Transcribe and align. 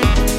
Bye. 0.00 0.37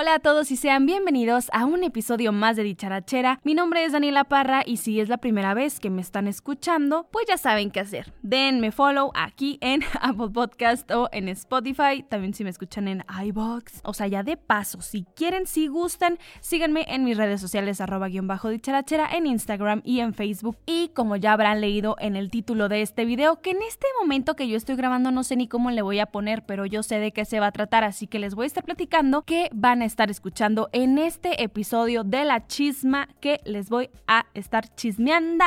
Hola 0.00 0.14
a 0.14 0.18
todos 0.20 0.52
y 0.52 0.56
sean 0.56 0.86
bienvenidos 0.86 1.50
a 1.52 1.64
un 1.64 1.82
episodio 1.82 2.30
más 2.30 2.54
de 2.54 2.62
Dicharachera. 2.62 3.40
Mi 3.42 3.54
nombre 3.54 3.84
es 3.84 3.90
Daniela 3.90 4.22
Parra 4.22 4.62
y 4.64 4.76
si 4.76 5.00
es 5.00 5.08
la 5.08 5.16
primera 5.18 5.54
vez 5.54 5.80
que 5.80 5.90
me 5.90 6.00
están 6.02 6.28
escuchando, 6.28 7.08
pues 7.10 7.26
ya 7.26 7.36
saben 7.36 7.72
qué 7.72 7.80
hacer. 7.80 8.12
Denme 8.22 8.70
follow 8.70 9.10
aquí 9.16 9.58
en 9.60 9.82
Apple 10.00 10.28
Podcast 10.32 10.88
o 10.92 11.08
en 11.10 11.28
Spotify, 11.30 12.04
también 12.08 12.32
si 12.32 12.44
me 12.44 12.50
escuchan 12.50 12.86
en 12.86 13.04
iBox. 13.24 13.80
O 13.82 13.92
sea, 13.92 14.06
ya 14.06 14.22
de 14.22 14.36
paso, 14.36 14.82
si 14.82 15.02
quieren, 15.16 15.48
si 15.48 15.66
gustan, 15.66 16.20
síganme 16.38 16.84
en 16.86 17.02
mis 17.02 17.16
redes 17.16 17.40
sociales 17.40 17.80
arroba 17.80 18.06
guion 18.06 18.28
bajo 18.28 18.50
dicharachera 18.50 19.08
en 19.16 19.26
Instagram 19.26 19.82
y 19.82 19.98
en 19.98 20.14
Facebook. 20.14 20.58
Y 20.64 20.92
como 20.94 21.16
ya 21.16 21.32
habrán 21.32 21.60
leído 21.60 21.96
en 21.98 22.14
el 22.14 22.30
título 22.30 22.68
de 22.68 22.82
este 22.82 23.04
video, 23.04 23.40
que 23.40 23.50
en 23.50 23.62
este 23.62 23.88
momento 24.00 24.36
que 24.36 24.46
yo 24.46 24.56
estoy 24.56 24.76
grabando 24.76 25.10
no 25.10 25.24
sé 25.24 25.34
ni 25.34 25.48
cómo 25.48 25.72
le 25.72 25.82
voy 25.82 25.98
a 25.98 26.06
poner, 26.06 26.46
pero 26.46 26.66
yo 26.66 26.84
sé 26.84 27.00
de 27.00 27.10
qué 27.10 27.24
se 27.24 27.40
va 27.40 27.48
a 27.48 27.52
tratar, 27.52 27.82
así 27.82 28.06
que 28.06 28.20
les 28.20 28.36
voy 28.36 28.44
a 28.44 28.46
estar 28.46 28.62
platicando 28.62 29.22
que 29.22 29.50
van 29.52 29.82
a 29.82 29.87
estar 29.88 30.10
escuchando 30.10 30.68
en 30.72 30.98
este 30.98 31.42
episodio 31.42 32.04
de 32.04 32.24
La 32.24 32.46
Chisma 32.46 33.08
que 33.20 33.40
les 33.44 33.68
voy 33.70 33.90
a 34.06 34.26
estar 34.34 34.72
chismeando. 34.74 35.44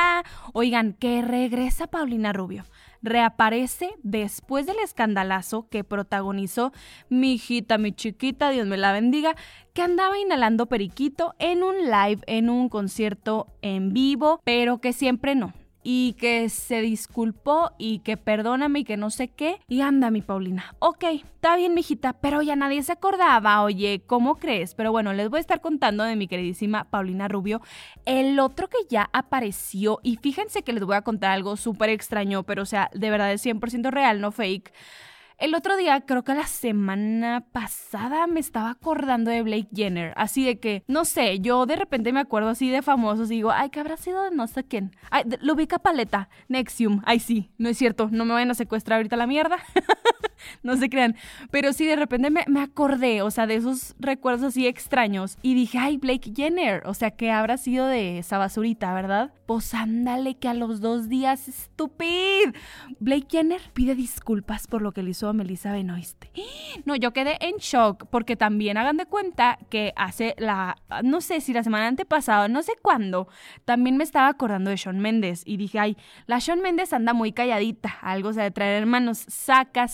Oigan, 0.52 0.92
que 0.92 1.22
regresa 1.22 1.86
Paulina 1.86 2.32
Rubio. 2.32 2.64
Reaparece 3.02 3.90
después 4.02 4.66
del 4.66 4.78
escandalazo 4.84 5.68
que 5.68 5.84
protagonizó 5.84 6.72
mi 7.08 7.34
hijita, 7.34 7.78
mi 7.78 7.92
chiquita, 7.92 8.50
Dios 8.50 8.66
me 8.66 8.76
la 8.76 8.92
bendiga, 8.92 9.34
que 9.72 9.82
andaba 9.82 10.18
inhalando 10.18 10.66
periquito 10.66 11.34
en 11.38 11.62
un 11.62 11.76
live, 11.86 12.22
en 12.26 12.50
un 12.50 12.68
concierto 12.68 13.46
en 13.62 13.92
vivo, 13.92 14.40
pero 14.44 14.80
que 14.80 14.92
siempre 14.92 15.34
no, 15.34 15.52
y 15.82 16.14
que 16.14 16.48
se 16.48 16.80
disculpó 16.80 17.72
y 17.78 18.00
que 18.00 18.16
perdóname 18.16 18.80
y 18.80 18.84
que 18.84 18.96
no 18.96 19.10
sé 19.10 19.28
qué. 19.28 19.60
Y 19.68 19.80
anda, 19.80 20.10
mi 20.10 20.22
Paulina. 20.22 20.74
Ok, 20.78 21.04
está 21.04 21.56
bien, 21.56 21.74
mijita, 21.74 22.12
pero 22.14 22.42
ya 22.42 22.56
nadie 22.56 22.82
se 22.82 22.92
acordaba. 22.92 23.62
Oye, 23.62 24.02
¿cómo 24.06 24.36
crees? 24.36 24.74
Pero 24.74 24.92
bueno, 24.92 25.12
les 25.12 25.28
voy 25.28 25.38
a 25.38 25.40
estar 25.40 25.60
contando 25.60 26.04
de 26.04 26.16
mi 26.16 26.28
queridísima 26.28 26.84
Paulina 26.84 27.28
Rubio. 27.28 27.60
El 28.04 28.38
otro 28.38 28.68
que 28.68 28.78
ya 28.88 29.10
apareció, 29.12 29.98
y 30.02 30.16
fíjense 30.16 30.62
que 30.62 30.72
les 30.72 30.84
voy 30.84 30.96
a 30.96 31.02
contar 31.02 31.32
algo 31.32 31.56
súper 31.56 31.90
extraño, 31.90 32.42
pero 32.44 32.62
o 32.62 32.66
sea, 32.66 32.90
de 32.94 33.10
verdad 33.10 33.32
es 33.32 33.44
100% 33.44 33.90
real, 33.90 34.20
no 34.20 34.32
fake. 34.32 34.72
El 35.42 35.56
otro 35.56 35.76
día, 35.76 36.02
creo 36.02 36.22
que 36.22 36.34
la 36.34 36.46
semana 36.46 37.44
pasada, 37.50 38.28
me 38.28 38.38
estaba 38.38 38.70
acordando 38.70 39.28
de 39.28 39.42
Blake 39.42 39.66
Jenner. 39.74 40.12
Así 40.14 40.44
de 40.46 40.60
que, 40.60 40.84
no 40.86 41.04
sé, 41.04 41.40
yo 41.40 41.66
de 41.66 41.74
repente 41.74 42.12
me 42.12 42.20
acuerdo 42.20 42.50
así 42.50 42.70
de 42.70 42.80
famosos 42.80 43.28
y 43.28 43.34
digo, 43.34 43.50
ay, 43.50 43.70
¿qué 43.70 43.80
habrá 43.80 43.96
sido 43.96 44.22
de 44.22 44.30
no 44.30 44.46
sé 44.46 44.62
quién? 44.62 44.94
Ay, 45.10 45.24
lo 45.40 45.54
ubica 45.54 45.80
Paleta, 45.80 46.28
Nexium. 46.46 47.02
Ay, 47.06 47.18
sí, 47.18 47.50
no 47.58 47.68
es 47.68 47.76
cierto, 47.76 48.08
no 48.12 48.24
me 48.24 48.34
vayan 48.34 48.52
a 48.52 48.54
secuestrar 48.54 48.98
ahorita 48.98 49.16
la 49.16 49.26
mierda. 49.26 49.58
no 50.62 50.76
se 50.76 50.88
crean. 50.88 51.16
Pero 51.50 51.72
sí, 51.72 51.86
de 51.86 51.96
repente 51.96 52.30
me, 52.30 52.44
me, 52.46 52.60
acordé, 52.60 53.22
o 53.22 53.30
sea, 53.30 53.46
de 53.46 53.56
esos 53.56 53.94
recuerdos 53.98 54.42
así 54.42 54.66
extraños. 54.66 55.38
Y 55.42 55.54
dije, 55.54 55.78
ay, 55.78 55.96
Blake 55.96 56.32
Jenner, 56.34 56.82
o 56.86 56.94
sea, 56.94 57.10
¿qué 57.10 57.30
habrá 57.30 57.56
sido 57.56 57.86
de 57.86 58.18
esa 58.18 58.38
basurita, 58.38 58.94
verdad? 58.94 59.32
Pues 59.46 59.74
ándale, 59.74 60.36
que 60.36 60.48
a 60.48 60.54
los 60.54 60.80
dos 60.80 61.08
días, 61.08 61.48
estúpido. 61.48 62.52
Blake 63.00 63.26
Jenner 63.30 63.60
pide 63.72 63.94
disculpas 63.94 64.66
por 64.66 64.82
lo 64.82 64.92
que 64.92 65.02
le 65.02 65.10
hizo 65.10 65.28
a 65.28 65.32
Melissa 65.32 65.72
Benoist. 65.72 66.24
No, 66.84 66.96
yo 66.96 67.12
quedé 67.12 67.36
en 67.40 67.56
shock, 67.58 68.06
porque 68.10 68.34
también 68.34 68.76
hagan 68.76 68.96
de 68.96 69.06
cuenta 69.06 69.58
que 69.68 69.92
hace 69.94 70.34
la, 70.38 70.76
no 71.04 71.20
sé 71.20 71.40
si 71.40 71.52
la 71.52 71.62
semana 71.62 71.86
antepasada, 71.86 72.48
no 72.48 72.62
sé 72.62 72.72
cuándo, 72.80 73.28
también 73.64 73.96
me 73.96 74.04
estaba 74.04 74.28
acordando 74.28 74.70
de 74.70 74.78
Sean 74.78 74.98
Méndez. 74.98 75.42
Y 75.44 75.58
dije, 75.58 75.78
ay, 75.78 75.96
la 76.26 76.40
Sean 76.40 76.60
Méndez 76.60 76.92
anda 76.92 77.12
muy 77.12 77.32
calladita, 77.32 77.98
algo 78.00 78.32
se 78.32 78.40
de 78.40 78.50
traer 78.50 78.80
hermanos, 78.80 79.24
saca 79.28 79.86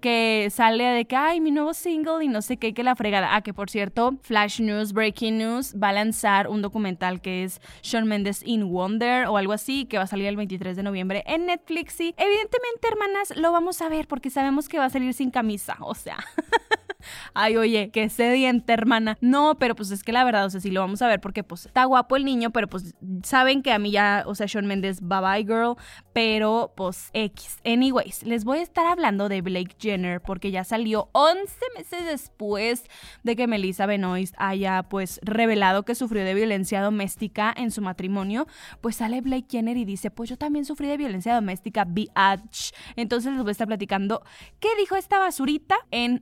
que 0.00 0.48
sale 0.50 0.84
de 0.84 1.04
que, 1.06 1.16
ay, 1.16 1.40
mi 1.40 1.50
nuevo 1.50 1.74
single 1.74 2.24
y 2.24 2.28
no 2.28 2.42
sé 2.42 2.56
qué, 2.56 2.74
que 2.74 2.82
la 2.82 2.96
fregada. 2.96 3.34
Ah, 3.34 3.42
que 3.42 3.54
por 3.54 3.70
cierto, 3.70 4.16
Flash 4.22 4.60
News, 4.60 4.92
Breaking 4.92 5.38
News, 5.38 5.74
va 5.82 5.90
a 5.90 5.92
lanzar 5.92 6.48
un 6.48 6.62
documental 6.62 7.20
que 7.20 7.44
es 7.44 7.60
Sean 7.82 8.06
Mendes 8.06 8.42
in 8.44 8.70
Wonder 8.70 9.26
o 9.26 9.36
algo 9.36 9.52
así, 9.52 9.86
que 9.86 9.98
va 9.98 10.04
a 10.04 10.06
salir 10.06 10.26
el 10.26 10.36
23 10.36 10.76
de 10.76 10.82
noviembre 10.82 11.24
en 11.26 11.46
Netflix. 11.46 12.00
Y 12.00 12.14
evidentemente, 12.16 12.88
hermanas, 12.90 13.36
lo 13.36 13.52
vamos 13.52 13.82
a 13.82 13.88
ver 13.88 14.06
porque 14.08 14.30
sabemos 14.30 14.68
que 14.68 14.78
va 14.78 14.86
a 14.86 14.90
salir 14.90 15.12
sin 15.14 15.30
camisa, 15.30 15.76
o 15.80 15.94
sea. 15.94 16.18
Ay, 17.34 17.56
oye, 17.56 17.90
qué 17.92 18.08
sediente, 18.08 18.72
hermana. 18.72 19.16
No, 19.20 19.56
pero 19.58 19.74
pues 19.74 19.90
es 19.90 20.02
que 20.02 20.12
la 20.12 20.24
verdad, 20.24 20.46
o 20.46 20.50
sea, 20.50 20.60
sí 20.60 20.70
lo 20.70 20.80
vamos 20.80 21.02
a 21.02 21.08
ver 21.08 21.20
porque 21.20 21.44
pues 21.44 21.66
está 21.66 21.84
guapo 21.84 22.16
el 22.16 22.24
niño, 22.24 22.50
pero 22.50 22.68
pues 22.68 22.94
saben 23.22 23.62
que 23.62 23.72
a 23.72 23.78
mí 23.78 23.90
ya, 23.90 24.24
o 24.26 24.34
sea, 24.34 24.48
Sean 24.48 24.66
Mendes, 24.66 25.00
bye 25.00 25.20
bye 25.20 25.44
girl, 25.44 25.76
pero 26.12 26.72
pues 26.76 27.10
X. 27.12 27.58
Anyways, 27.64 28.24
les 28.24 28.44
voy 28.44 28.58
a 28.58 28.62
estar 28.62 28.86
hablando 28.86 29.28
de 29.28 29.42
Blake 29.42 29.76
Jenner 29.78 30.20
porque 30.20 30.50
ya 30.50 30.64
salió 30.64 31.08
11 31.12 31.54
meses 31.76 32.04
después 32.04 32.84
de 33.22 33.36
que 33.36 33.46
Melissa 33.46 33.86
Benoist 33.86 34.34
haya 34.38 34.82
pues 34.82 35.20
revelado 35.22 35.84
que 35.84 35.94
sufrió 35.94 36.24
de 36.24 36.34
violencia 36.34 36.82
doméstica 36.82 37.54
en 37.56 37.70
su 37.70 37.82
matrimonio, 37.82 38.46
pues 38.80 38.96
sale 38.96 39.20
Blake 39.20 39.46
Jenner 39.48 39.76
y 39.76 39.84
dice, 39.84 40.10
pues 40.10 40.28
yo 40.30 40.36
también 40.36 40.64
sufrí 40.64 40.88
de 40.88 40.96
violencia 40.96 41.34
doméstica, 41.34 41.84
bitch. 41.84 42.74
Entonces 42.96 43.32
les 43.32 43.42
voy 43.42 43.50
a 43.50 43.52
estar 43.52 43.66
platicando 43.66 44.22
qué 44.60 44.68
dijo 44.78 44.96
esta 44.96 45.18
basurita 45.18 45.76
en 45.90 46.20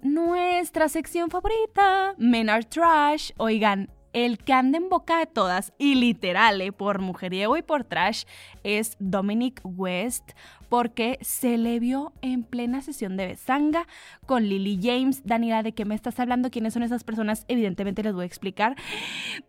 nuestra 0.66 0.88
sección 0.88 1.30
favorita, 1.30 2.16
Men 2.18 2.50
Are 2.50 2.64
Trash. 2.64 3.30
Oigan, 3.36 3.88
el 4.16 4.38
que 4.38 4.54
anda 4.54 4.78
en 4.78 4.88
boca 4.88 5.18
de 5.18 5.26
todas, 5.26 5.74
y 5.76 5.94
literal, 5.94 6.62
eh, 6.62 6.72
por 6.72 7.00
mujeriego 7.00 7.58
y 7.58 7.62
por 7.62 7.84
trash, 7.84 8.24
es 8.64 8.96
Dominic 8.98 9.60
West, 9.62 10.30
porque 10.70 11.18
se 11.20 11.58
le 11.58 11.78
vio 11.78 12.14
en 12.22 12.42
plena 12.42 12.80
sesión 12.80 13.18
de 13.18 13.26
besanga 13.26 13.86
con 14.24 14.44
Lily 14.44 14.80
James. 14.82 15.20
Daniela, 15.26 15.62
¿de 15.62 15.72
qué 15.72 15.84
me 15.84 15.94
estás 15.94 16.18
hablando? 16.18 16.50
¿Quiénes 16.50 16.72
son 16.72 16.82
esas 16.82 17.04
personas? 17.04 17.44
Evidentemente 17.48 18.02
les 18.02 18.14
voy 18.14 18.22
a 18.22 18.26
explicar. 18.26 18.74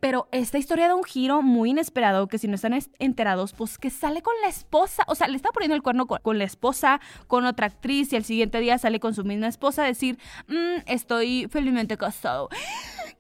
Pero 0.02 0.28
esta 0.34 0.58
historia 0.58 0.90
da 0.90 0.96
un 0.96 1.06
giro 1.06 1.42
muy 1.42 1.70
inesperado 1.70 2.28
que 2.28 2.38
si 2.38 2.50
no 2.50 2.56
están 2.56 2.78
enterados, 3.00 3.54
pues 3.54 3.78
que 3.78 3.90
sale 3.90 4.22
con 4.22 4.34
la 4.42 4.50
esposa. 4.50 5.04
O 5.08 5.16
sea, 5.16 5.30
le 5.30 5.38
está 5.38 5.52
poniendo 5.54 5.76
el 5.76 5.82
cuerno 5.82 6.08
con, 6.08 6.38
la 6.38 6.44
esposa, 6.44 7.00
con 7.28 7.46
otra 7.46 7.68
actriz 7.68 8.12
y 8.12 8.18
el 8.18 8.26
siguiente 8.26 8.60
día 8.60 8.78
sale 8.78 9.00
con 9.00 9.16
su 9.16 9.24
misma 9.24 9.48
esposa 9.48 9.84
a 9.84 9.88
decir, 9.88 10.20
mm, 10.50 10.84
estoy 10.88 11.48
felizmente 11.50 11.98
casado. 11.98 12.50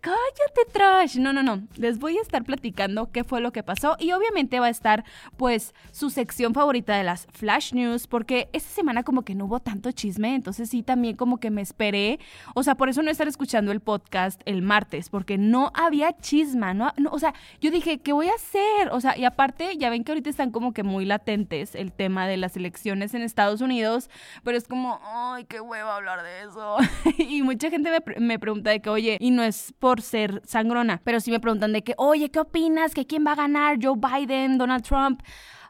Cállate, 0.07 0.71
trash. 0.71 1.17
No, 1.17 1.33
no, 1.33 1.43
no. 1.43 1.67
Les 1.75 1.99
voy 1.99 2.17
a 2.17 2.21
estar 2.21 2.45
platicando 2.45 3.11
qué 3.11 3.25
fue 3.25 3.41
lo 3.41 3.51
que 3.51 3.61
pasó 3.61 3.97
y 3.99 4.13
obviamente 4.13 4.61
va 4.61 4.67
a 4.67 4.69
estar 4.69 5.03
pues 5.35 5.75
su 5.91 6.09
sección 6.09 6.53
favorita 6.53 6.95
de 6.95 7.03
las 7.03 7.27
Flash 7.33 7.73
News 7.73 8.07
porque 8.07 8.47
esta 8.53 8.69
semana 8.69 9.03
como 9.03 9.23
que 9.23 9.35
no 9.35 9.47
hubo 9.47 9.59
tanto 9.59 9.91
chisme, 9.91 10.33
entonces 10.33 10.69
sí 10.69 10.81
también 10.81 11.17
como 11.17 11.41
que 11.41 11.51
me 11.51 11.61
esperé. 11.61 12.21
O 12.55 12.63
sea, 12.63 12.75
por 12.75 12.87
eso 12.87 13.03
no 13.03 13.11
estar 13.11 13.27
escuchando 13.27 13.73
el 13.73 13.81
podcast 13.81 14.39
el 14.45 14.61
martes 14.61 15.09
porque 15.09 15.37
no 15.37 15.73
había 15.73 16.15
chisma, 16.17 16.73
no, 16.73 16.93
o 17.11 17.19
sea, 17.19 17.33
yo 17.59 17.69
dije, 17.69 17.97
¿qué 17.97 18.13
voy 18.13 18.29
a 18.29 18.35
hacer? 18.35 18.89
O 18.93 19.01
sea, 19.01 19.17
y 19.17 19.25
aparte 19.25 19.75
ya 19.75 19.89
ven 19.89 20.05
que 20.05 20.13
ahorita 20.13 20.29
están 20.29 20.51
como 20.51 20.71
que 20.73 20.83
muy 20.83 21.03
latentes 21.03 21.75
el 21.75 21.91
tema 21.91 22.27
de 22.27 22.37
las 22.37 22.55
elecciones 22.55 23.13
en 23.13 23.23
Estados 23.23 23.59
Unidos, 23.59 24.09
pero 24.45 24.57
es 24.57 24.69
como, 24.69 25.01
ay, 25.03 25.43
qué 25.43 25.59
huevo 25.59 25.89
hablar 25.89 26.23
de 26.23 26.43
eso. 26.43 26.77
y 27.17 27.41
mucha 27.41 27.69
gente 27.69 27.91
me, 27.91 28.25
me 28.25 28.39
pregunta 28.39 28.69
de 28.69 28.79
que, 28.79 28.89
oye, 28.89 29.17
y 29.19 29.31
no 29.31 29.43
es 29.43 29.73
por 29.79 29.96
ser 30.01 30.41
sangrona, 30.45 31.01
pero 31.03 31.19
sí 31.19 31.31
me 31.31 31.39
preguntan 31.39 31.73
de 31.73 31.83
que, 31.83 31.93
oye, 31.97 32.29
¿qué 32.29 32.39
opinas? 32.39 32.93
¿Que 32.93 33.05
quién 33.05 33.25
va 33.25 33.33
a 33.33 33.35
ganar? 33.35 33.77
¿Joe 33.81 33.95
Biden? 33.97 34.57
¿Donald 34.57 34.83
Trump? 34.83 35.21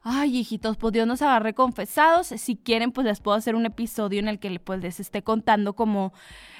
Ay, 0.09 0.37
hijitos, 0.37 0.77
pues 0.77 0.93
Dios 0.93 1.05
nos 1.05 1.21
agarre 1.21 1.53
confesados. 1.53 2.27
Si 2.27 2.55
quieren, 2.55 2.93
pues 2.93 3.05
les 3.05 3.19
puedo 3.19 3.35
hacer 3.35 3.55
un 3.55 3.65
episodio 3.65 4.19
en 4.19 4.29
el 4.29 4.39
que 4.39 4.57
pues, 4.57 4.79
les 4.79 5.01
esté 5.01 5.21
contando 5.21 5.75
como, 5.75 6.13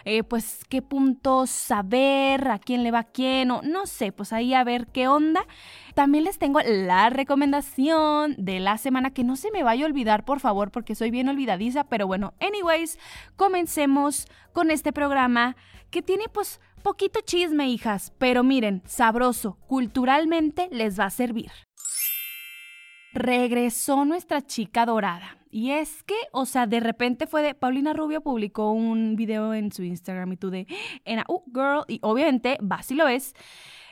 eh, 0.03 0.23
pues, 0.23 0.65
qué 0.67 0.81
puntos 0.81 1.49
saber, 1.49 2.49
a 2.49 2.59
quién 2.59 2.83
le 2.83 2.91
va 2.91 2.99
a 2.99 3.03
quién, 3.05 3.51
o 3.51 3.61
no 3.61 3.85
sé, 3.85 4.11
pues 4.11 4.33
ahí 4.33 4.53
a 4.53 4.65
ver 4.65 4.87
qué 4.87 5.07
onda. 5.07 5.45
También 5.93 6.25
les 6.25 6.39
tengo 6.39 6.59
la 6.59 7.09
recomendación 7.09 8.35
de 8.37 8.59
la 8.59 8.77
semana, 8.77 9.11
que 9.11 9.23
no 9.23 9.37
se 9.37 9.49
me 9.51 9.63
vaya 9.63 9.85
a 9.85 9.87
olvidar, 9.87 10.25
por 10.25 10.41
favor, 10.41 10.69
porque 10.69 10.93
soy 10.93 11.09
bien 11.09 11.29
olvidadiza, 11.29 11.85
pero 11.85 12.05
bueno, 12.05 12.33
anyways, 12.41 12.99
comencemos 13.37 14.27
con 14.51 14.71
este 14.71 14.91
programa 14.91 15.55
que 15.89 16.01
tiene 16.01 16.25
pues 16.27 16.59
poquito 16.87 17.19
chisme, 17.19 17.67
hijas, 17.67 18.13
pero 18.17 18.45
miren, 18.45 18.81
sabroso, 18.85 19.57
culturalmente 19.67 20.69
les 20.71 20.97
va 20.97 21.03
a 21.07 21.09
servir. 21.09 21.51
regresó 23.11 24.05
nuestra 24.05 24.41
chica 24.41 24.85
dorada. 24.85 25.37
Y 25.49 25.71
es 25.71 26.03
que, 26.03 26.15
o 26.31 26.45
sea, 26.45 26.65
de 26.65 26.79
repente 26.79 27.27
fue 27.27 27.41
de 27.41 27.55
Paulina 27.55 27.91
Rubio 27.91 28.21
publicó 28.21 28.71
un 28.71 29.17
video 29.17 29.53
en 29.53 29.73
su 29.73 29.83
Instagram 29.83 30.31
y 30.31 30.37
tú 30.37 30.49
de, 30.49 30.65
en 31.03 31.23
uh, 31.27 31.43
girl, 31.53 31.83
y 31.89 31.99
obviamente 32.03 32.57
vas 32.61 32.89
y 32.89 32.95
lo 32.95 33.03
ves, 33.03 33.33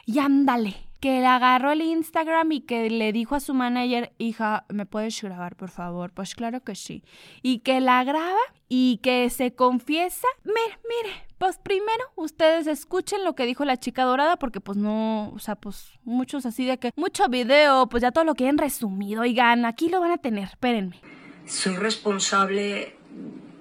y 0.05 0.19
ándale, 0.19 0.75
que 0.99 1.19
le 1.19 1.27
agarró 1.27 1.71
el 1.71 1.81
Instagram 1.81 2.51
y 2.51 2.61
que 2.61 2.89
le 2.89 3.11
dijo 3.11 3.35
a 3.35 3.39
su 3.39 3.53
manager, 3.53 4.13
hija, 4.17 4.65
¿me 4.69 4.85
puedes 4.85 5.21
grabar, 5.21 5.55
por 5.55 5.69
favor? 5.69 6.11
Pues 6.11 6.33
claro 6.33 6.63
que 6.63 6.75
sí. 6.75 7.03
Y 7.41 7.59
que 7.59 7.79
la 7.79 8.03
graba 8.03 8.39
y 8.69 8.97
que 9.03 9.29
se 9.29 9.53
confiesa. 9.53 10.27
Mire, 10.43 10.79
mire, 10.89 11.15
pues 11.37 11.59
primero 11.59 12.03
ustedes 12.15 12.65
escuchen 12.65 13.23
lo 13.23 13.35
que 13.35 13.45
dijo 13.45 13.65
la 13.65 13.77
chica 13.77 14.03
dorada, 14.03 14.37
porque 14.37 14.61
pues 14.61 14.77
no, 14.77 15.29
o 15.29 15.39
sea, 15.39 15.55
pues 15.55 15.91
muchos 16.03 16.45
así 16.45 16.65
de 16.65 16.79
que, 16.79 16.91
mucho 16.95 17.27
video, 17.29 17.87
pues 17.87 18.01
ya 18.01 18.11
todo 18.11 18.23
lo 18.23 18.33
que 18.33 18.47
han 18.47 18.57
resumido, 18.57 19.21
oigan, 19.21 19.65
aquí 19.65 19.89
lo 19.89 19.99
van 19.99 20.11
a 20.11 20.17
tener, 20.17 20.45
espérenme. 20.45 21.01
Soy 21.45 21.75
responsable 21.75 22.95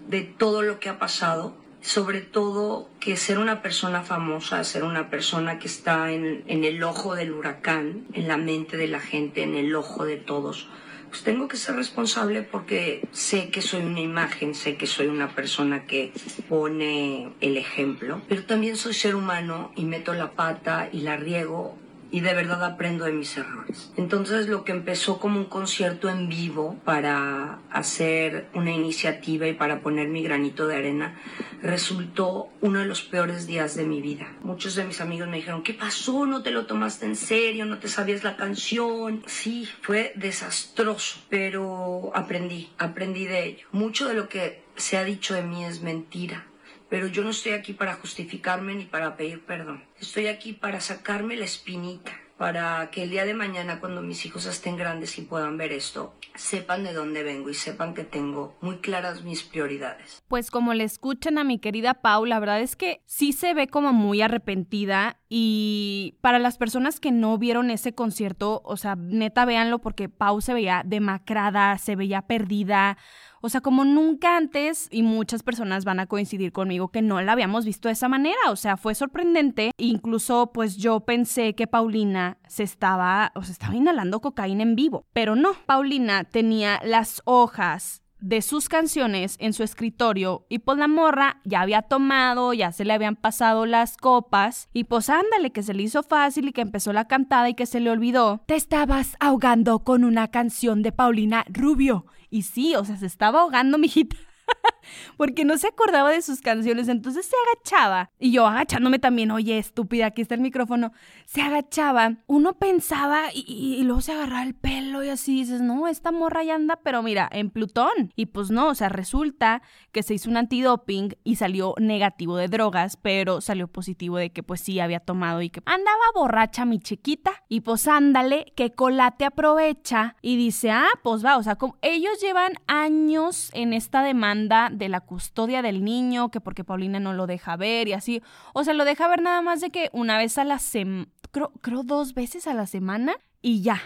de 0.08 0.22
todo 0.22 0.62
lo 0.62 0.80
que 0.80 0.88
ha 0.88 0.98
pasado 0.98 1.63
sobre 1.84 2.22
todo 2.22 2.88
que 2.98 3.14
ser 3.18 3.38
una 3.38 3.60
persona 3.60 4.02
famosa, 4.02 4.64
ser 4.64 4.84
una 4.84 5.10
persona 5.10 5.58
que 5.58 5.66
está 5.66 6.10
en, 6.12 6.42
el 6.46 6.82
ojo 6.82 7.14
del 7.14 7.32
huracán, 7.32 8.06
en 8.14 8.26
la 8.26 8.38
mente 8.38 8.78
de 8.78 8.88
la 8.88 9.00
gente, 9.00 9.42
en 9.42 9.54
el 9.54 9.76
ojo 9.76 10.06
de 10.06 10.16
todos, 10.16 10.66
pues 11.10 11.22
tengo 11.22 11.46
que 11.46 11.58
ser 11.58 11.76
responsable 11.76 12.42
porque 12.42 13.06
sé 13.12 13.50
que 13.50 13.60
soy 13.60 13.82
una 13.82 14.00
imagen, 14.00 14.54
sé 14.54 14.76
que 14.76 14.86
soy 14.86 15.08
una 15.08 15.34
persona 15.34 15.84
que 15.84 16.10
pone 16.48 17.34
el 17.42 17.58
ejemplo, 17.58 18.22
pero 18.30 18.44
también 18.44 18.76
soy 18.76 18.94
ser 18.94 19.14
humano 19.14 19.70
y 19.76 19.84
meto 19.84 20.14
la 20.14 20.32
pata 20.32 20.88
y 20.90 21.00
la 21.00 21.18
riego 21.18 21.76
y 22.14 22.20
de 22.20 22.32
verdad 22.32 22.62
aprendo 22.62 23.06
de 23.06 23.12
mis 23.12 23.36
errores. 23.36 23.90
Entonces 23.96 24.46
lo 24.46 24.62
que 24.62 24.70
empezó 24.70 25.18
como 25.18 25.36
un 25.36 25.46
concierto 25.46 26.08
en 26.08 26.28
vivo 26.28 26.76
para 26.84 27.58
hacer 27.72 28.46
una 28.54 28.70
iniciativa 28.70 29.48
y 29.48 29.54
para 29.54 29.80
poner 29.80 30.06
mi 30.06 30.22
granito 30.22 30.68
de 30.68 30.76
arena 30.76 31.20
resultó 31.60 32.50
uno 32.60 32.78
de 32.78 32.84
los 32.84 33.02
peores 33.02 33.48
días 33.48 33.74
de 33.74 33.82
mi 33.82 34.00
vida. 34.00 34.32
Muchos 34.44 34.76
de 34.76 34.84
mis 34.84 35.00
amigos 35.00 35.26
me 35.26 35.38
dijeron, 35.38 35.64
¿qué 35.64 35.74
pasó? 35.74 36.24
¿No 36.24 36.44
te 36.44 36.52
lo 36.52 36.66
tomaste 36.66 37.04
en 37.04 37.16
serio? 37.16 37.64
¿No 37.64 37.78
te 37.78 37.88
sabías 37.88 38.22
la 38.22 38.36
canción? 38.36 39.24
Sí, 39.26 39.68
fue 39.82 40.12
desastroso, 40.14 41.18
pero 41.28 42.12
aprendí, 42.14 42.70
aprendí 42.78 43.24
de 43.24 43.44
ello. 43.44 43.66
Mucho 43.72 44.06
de 44.06 44.14
lo 44.14 44.28
que 44.28 44.62
se 44.76 44.98
ha 44.98 45.02
dicho 45.02 45.34
de 45.34 45.42
mí 45.42 45.64
es 45.64 45.82
mentira 45.82 46.46
pero 46.88 47.06
yo 47.06 47.22
no 47.22 47.30
estoy 47.30 47.52
aquí 47.52 47.72
para 47.72 47.94
justificarme 47.94 48.74
ni 48.74 48.84
para 48.84 49.16
pedir 49.16 49.44
perdón. 49.44 49.84
Estoy 50.00 50.26
aquí 50.26 50.52
para 50.52 50.80
sacarme 50.80 51.36
la 51.36 51.44
espinita, 51.44 52.12
para 52.36 52.90
que 52.90 53.04
el 53.04 53.10
día 53.10 53.24
de 53.24 53.34
mañana 53.34 53.80
cuando 53.80 54.02
mis 54.02 54.26
hijos 54.26 54.46
estén 54.46 54.76
grandes 54.76 55.18
y 55.18 55.22
puedan 55.22 55.56
ver 55.56 55.72
esto, 55.72 56.14
sepan 56.34 56.82
de 56.82 56.92
dónde 56.92 57.22
vengo 57.22 57.48
y 57.48 57.54
sepan 57.54 57.94
que 57.94 58.04
tengo 58.04 58.56
muy 58.60 58.78
claras 58.78 59.22
mis 59.22 59.44
prioridades. 59.44 60.22
Pues 60.26 60.50
como 60.50 60.74
le 60.74 60.84
escuchan 60.84 61.38
a 61.38 61.44
mi 61.44 61.58
querida 61.58 61.94
Pau, 61.94 62.26
la 62.26 62.40
verdad 62.40 62.60
es 62.60 62.74
que 62.76 63.02
sí 63.06 63.32
se 63.32 63.54
ve 63.54 63.68
como 63.68 63.92
muy 63.92 64.20
arrepentida 64.20 65.20
y 65.28 66.18
para 66.20 66.38
las 66.38 66.58
personas 66.58 66.98
que 66.98 67.12
no 67.12 67.38
vieron 67.38 67.70
ese 67.70 67.94
concierto, 67.94 68.62
o 68.64 68.76
sea, 68.76 68.96
neta 68.96 69.44
véanlo 69.44 69.80
porque 69.80 70.08
Pau 70.08 70.40
se 70.40 70.54
veía 70.54 70.82
demacrada, 70.84 71.78
se 71.78 71.96
veía 71.96 72.22
perdida. 72.22 72.98
O 73.44 73.50
sea, 73.50 73.60
como 73.60 73.84
nunca 73.84 74.38
antes, 74.38 74.88
y 74.90 75.02
muchas 75.02 75.42
personas 75.42 75.84
van 75.84 76.00
a 76.00 76.06
coincidir 76.06 76.50
conmigo 76.50 76.88
que 76.88 77.02
no 77.02 77.20
la 77.20 77.32
habíamos 77.32 77.66
visto 77.66 77.88
de 77.88 77.92
esa 77.92 78.08
manera. 78.08 78.38
O 78.48 78.56
sea, 78.56 78.78
fue 78.78 78.94
sorprendente. 78.94 79.70
Incluso, 79.76 80.50
pues 80.54 80.78
yo 80.78 81.00
pensé 81.00 81.54
que 81.54 81.66
Paulina 81.66 82.38
se 82.48 82.62
estaba, 82.62 83.32
o 83.34 83.42
se 83.42 83.52
estaba 83.52 83.76
inhalando 83.76 84.22
cocaína 84.22 84.62
en 84.62 84.76
vivo. 84.76 85.04
Pero 85.12 85.36
no, 85.36 85.52
Paulina 85.66 86.24
tenía 86.24 86.80
las 86.84 87.20
hojas 87.26 88.03
de 88.24 88.40
sus 88.40 88.70
canciones 88.70 89.36
en 89.38 89.52
su 89.52 89.62
escritorio 89.62 90.46
y 90.48 90.60
pues 90.60 90.78
la 90.78 90.88
morra 90.88 91.42
ya 91.44 91.60
había 91.60 91.82
tomado, 91.82 92.54
ya 92.54 92.72
se 92.72 92.86
le 92.86 92.94
habían 92.94 93.16
pasado 93.16 93.66
las 93.66 93.98
copas 93.98 94.70
y 94.72 94.84
pues 94.84 95.10
ándale 95.10 95.50
que 95.50 95.62
se 95.62 95.74
le 95.74 95.82
hizo 95.82 96.02
fácil 96.02 96.48
y 96.48 96.52
que 96.52 96.62
empezó 96.62 96.94
la 96.94 97.06
cantada 97.06 97.50
y 97.50 97.54
que 97.54 97.66
se 97.66 97.80
le 97.80 97.90
olvidó. 97.90 98.40
Te 98.46 98.54
estabas 98.54 99.16
ahogando 99.20 99.80
con 99.80 100.04
una 100.04 100.28
canción 100.28 100.82
de 100.82 100.90
Paulina 100.90 101.44
Rubio. 101.50 102.06
Y 102.30 102.42
sí, 102.42 102.74
o 102.74 102.84
sea, 102.84 102.96
se 102.96 103.06
estaba 103.06 103.42
ahogando, 103.42 103.76
mijita. 103.76 104.16
porque 105.16 105.44
no 105.44 105.58
se 105.58 105.68
acordaba 105.68 106.10
de 106.10 106.22
sus 106.22 106.40
canciones, 106.40 106.88
entonces 106.88 107.26
se 107.26 107.36
agachaba. 107.46 108.10
Y 108.18 108.32
yo 108.32 108.46
agachándome 108.46 108.98
también, 108.98 109.30
oye, 109.30 109.58
estúpida, 109.58 110.06
aquí 110.06 110.22
está 110.22 110.34
el 110.34 110.40
micrófono. 110.40 110.92
Se 111.26 111.42
agachaba, 111.42 112.16
uno 112.26 112.54
pensaba 112.54 113.24
y, 113.32 113.82
luego 113.84 114.00
se 114.00 114.12
agarraba 114.12 114.42
el 114.42 114.54
pelo 114.54 115.02
y 115.02 115.08
así 115.08 115.34
dices, 115.34 115.60
no, 115.60 115.88
esta 115.88 116.12
morra 116.12 116.42
ya 116.44 116.54
anda, 116.54 116.78
pero 116.82 117.02
mira, 117.02 117.28
en 117.32 117.50
Plutón. 117.50 118.12
Y 118.16 118.26
pues 118.26 118.50
no, 118.50 118.68
o 118.68 118.74
sea, 118.74 118.88
resulta 118.88 119.62
que 119.92 120.02
se 120.02 120.14
hizo 120.14 120.30
un 120.30 120.36
antidoping 120.36 121.16
y 121.24 121.36
salió 121.36 121.74
negativo 121.78 122.36
de 122.36 122.48
drogas, 122.48 122.96
pero 122.96 123.40
salió 123.40 123.68
positivo 123.68 124.18
de 124.18 124.30
que 124.30 124.42
pues 124.42 124.60
sí 124.60 124.80
había 124.80 125.00
tomado 125.00 125.42
y 125.42 125.50
que 125.50 125.60
andaba 125.66 125.94
borracha 126.14 126.64
mi 126.64 126.78
chiquita. 126.78 127.32
Y 127.48 127.60
pues 127.60 127.86
ándale, 127.88 128.52
que 128.56 128.72
Colate 128.72 129.24
aprovecha 129.24 130.16
y 130.22 130.36
dice, 130.36 130.70
ah, 130.70 130.88
pues 131.02 131.24
va, 131.24 131.36
o 131.36 131.42
sea, 131.42 131.56
como 131.56 131.76
ellos 131.82 132.20
llevan 132.20 132.54
años 132.66 133.50
en 133.54 133.72
esta 133.72 134.02
demanda 134.02 134.70
de 134.74 134.88
la 134.88 135.00
custodia 135.00 135.62
del 135.62 135.84
niño, 135.84 136.30
que 136.30 136.40
porque 136.40 136.64
Paulina 136.64 137.00
no 137.00 137.12
lo 137.12 137.26
deja 137.26 137.56
ver 137.56 137.88
y 137.88 137.92
así. 137.92 138.22
O 138.52 138.64
sea, 138.64 138.74
lo 138.74 138.84
deja 138.84 139.08
ver 139.08 139.22
nada 139.22 139.42
más 139.42 139.60
de 139.60 139.70
que 139.70 139.90
una 139.92 140.18
vez 140.18 140.38
a 140.38 140.44
la 140.44 140.58
semana, 140.58 141.08
creo, 141.30 141.52
creo 141.60 141.82
dos 141.82 142.14
veces 142.14 142.46
a 142.46 142.54
la 142.54 142.66
semana 142.66 143.14
y 143.40 143.62
ya. 143.62 143.80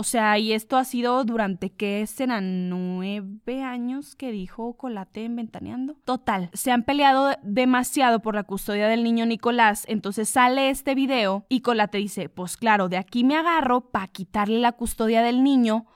O 0.00 0.04
sea, 0.04 0.38
y 0.38 0.52
esto 0.52 0.76
ha 0.76 0.84
sido 0.84 1.24
durante, 1.24 1.70
¿qué 1.70 2.06
serán? 2.06 2.68
Nueve 2.68 3.64
años 3.64 4.14
que 4.14 4.30
dijo 4.30 4.74
Colate 4.74 5.24
en 5.24 5.34
Ventaneando. 5.34 5.96
Total, 6.04 6.50
se 6.52 6.70
han 6.70 6.84
peleado 6.84 7.32
demasiado 7.42 8.20
por 8.20 8.36
la 8.36 8.44
custodia 8.44 8.86
del 8.86 9.02
niño 9.02 9.26
Nicolás, 9.26 9.84
entonces 9.88 10.28
sale 10.28 10.70
este 10.70 10.94
video 10.94 11.46
y 11.48 11.62
Colate 11.62 11.98
dice, 11.98 12.28
pues 12.28 12.56
claro, 12.56 12.88
de 12.88 12.96
aquí 12.96 13.24
me 13.24 13.36
agarro 13.36 13.90
para 13.90 14.06
quitarle 14.06 14.60
la 14.60 14.70
custodia 14.70 15.20
del 15.20 15.42
niño 15.42 15.86